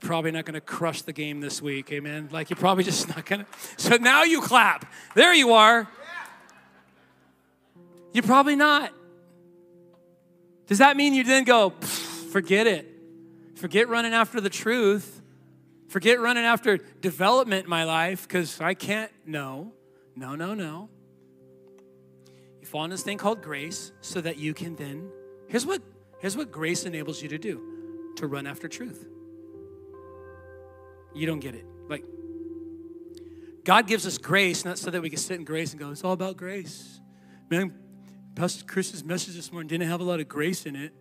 [0.00, 2.28] You're probably not going to crush the game this week, amen?
[2.30, 3.46] Like you're probably just not going to.
[3.76, 4.90] So now you clap.
[5.14, 5.88] There you are.
[8.12, 8.92] You're probably not.
[10.66, 12.90] Does that mean you then go, forget it?
[13.56, 15.22] Forget running after the truth.
[15.88, 19.10] Forget running after development in my life because I can't.
[19.24, 19.72] No,
[20.14, 20.88] no, no, no.
[22.60, 25.08] You fall in this thing called grace so that you can then.
[25.48, 25.80] Here's what,
[26.18, 29.06] here's what grace enables you to do to run after truth.
[31.16, 31.64] You don't get it.
[31.88, 32.04] Like,
[33.64, 36.04] God gives us grace not so that we can sit in grace and go, it's
[36.04, 37.00] all about grace.
[37.50, 37.74] Man,
[38.34, 40.92] Pastor Chris's message this morning didn't have a lot of grace in it.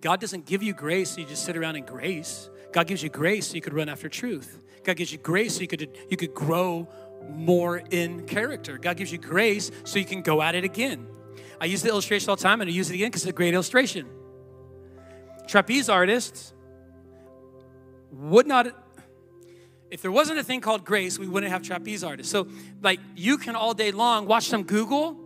[0.00, 2.48] God doesn't give you grace so you just sit around in grace.
[2.72, 4.64] God gives you grace so you could run after truth.
[4.82, 6.88] God gives you grace so you could, you could grow
[7.28, 8.78] more in character.
[8.78, 11.06] God gives you grace so you can go at it again.
[11.60, 13.34] I use the illustration all the time and I use it again because it's a
[13.34, 14.08] great illustration.
[15.46, 16.54] Trapeze artists
[18.10, 18.66] would not,
[19.92, 22.32] if there wasn't a thing called grace, we wouldn't have trapeze artists.
[22.32, 22.48] So,
[22.82, 25.22] like, you can all day long watch some Google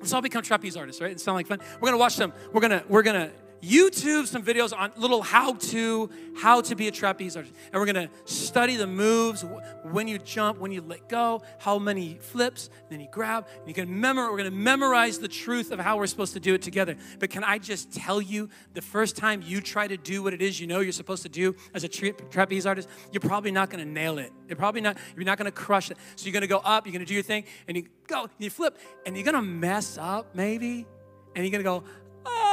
[0.00, 1.10] Let's all become trapeze artists, right?
[1.10, 1.60] It sounds like fun.
[1.80, 2.32] We're gonna watch them.
[2.52, 3.30] We're gonna we're gonna
[3.62, 7.54] YouTube some videos on little how to, how to be a trapeze artist.
[7.72, 9.44] And we're gonna study the moves,
[9.84, 13.74] when you jump, when you let go, how many flips, then you grab, and you
[13.74, 16.96] can memorize, we're gonna memorize the truth of how we're supposed to do it together.
[17.18, 20.42] But can I just tell you, the first time you try to do what it
[20.42, 23.70] is you know you're supposed to do as a tra- trapeze artist, you're probably not
[23.70, 24.32] gonna nail it.
[24.48, 25.98] You're probably not, you're not gonna crush it.
[26.16, 28.50] So you're gonna go up, you're gonna do your thing, and you go, and you
[28.50, 30.86] flip, and you're gonna mess up maybe,
[31.34, 31.84] and you're gonna go,
[32.26, 32.49] ah,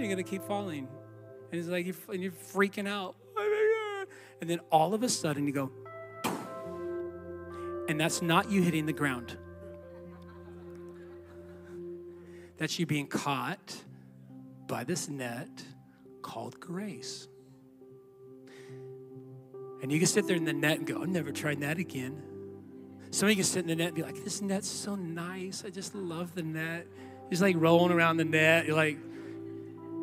[0.00, 0.88] you're gonna keep falling.
[1.50, 3.16] And it's like, you're, and you're freaking out.
[3.36, 4.04] Oh
[4.40, 5.70] and then all of a sudden you go,
[7.88, 9.36] and that's not you hitting the ground.
[12.56, 13.76] That's you being caught
[14.66, 15.64] by this net
[16.22, 17.26] called grace.
[19.82, 22.22] And you can sit there in the net and go, I'm never trying that again.
[23.10, 25.64] Some of you can sit in the net and be like, this net's so nice.
[25.66, 26.86] I just love the net.
[27.30, 28.66] Just like rolling around the net.
[28.66, 28.98] You're like,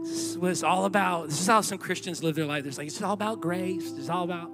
[0.07, 1.27] this is what it's all about.
[1.27, 2.65] This is how some Christians live their life.
[2.65, 3.91] It's like, it's all about grace.
[3.97, 4.51] It's all about,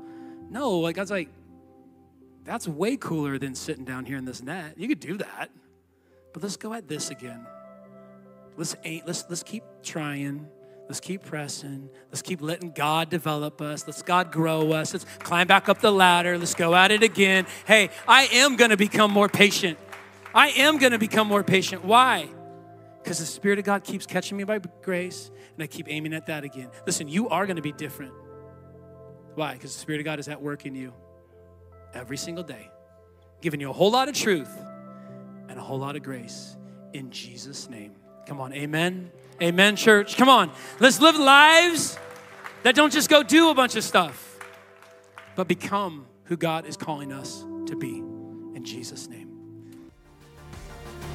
[0.49, 1.30] no, like God's like,
[2.43, 4.74] that's way cooler than sitting down here in this net.
[4.78, 5.49] You could do that.
[6.34, 7.45] But let's go at this again.
[8.58, 10.47] Let's ain't, let's let's keep trying.
[10.88, 11.89] Let's keep pressing.
[12.10, 13.88] Let's keep letting God develop us.
[13.88, 14.93] Let's God grow us.
[14.93, 16.38] Let's climb back up the ladder.
[16.38, 17.45] Let's go at it again.
[17.66, 19.80] Hey, I am going to become more patient.
[20.36, 21.86] I am going to become more patient.
[21.86, 22.28] Why?
[23.04, 26.28] Because the Spirit of God keeps catching me by grace, and I keep aiming at
[26.28, 26.70] that again.
[26.86, 28.14] Listen, you are going to be different.
[29.36, 29.54] Why?
[29.54, 30.93] Because the Spirit of God is at work in you
[31.93, 32.70] every single day,
[33.41, 34.49] giving you a whole lot of truth
[35.49, 36.56] and a whole lot of grace
[36.93, 37.93] in Jesus' name.
[38.26, 39.12] Come on, amen.
[39.41, 40.16] Amen, church.
[40.16, 40.51] Come on.
[40.80, 41.97] Let's live lives
[42.64, 44.39] that don't just go do a bunch of stuff,
[45.36, 47.97] but become who God is calling us to be.
[47.97, 49.23] In Jesus' name.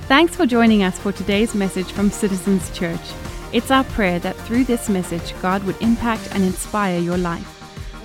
[0.09, 3.13] Thanks for joining us for today's message from Citizens Church.
[3.53, 7.47] It's our prayer that through this message, God would impact and inspire your life.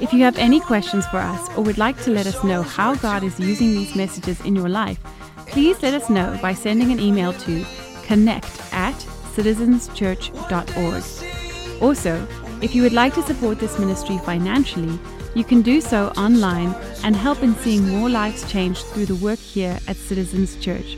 [0.01, 2.95] If you have any questions for us or would like to let us know how
[2.95, 4.99] God is using these messages in your life,
[5.47, 7.65] please let us know by sending an email to
[8.03, 8.95] connect at
[9.35, 11.81] citizenschurch.org.
[11.81, 12.27] Also,
[12.61, 14.99] if you would like to support this ministry financially,
[15.35, 16.75] you can do so online
[17.05, 20.97] and help in seeing more lives changed through the work here at Citizens Church.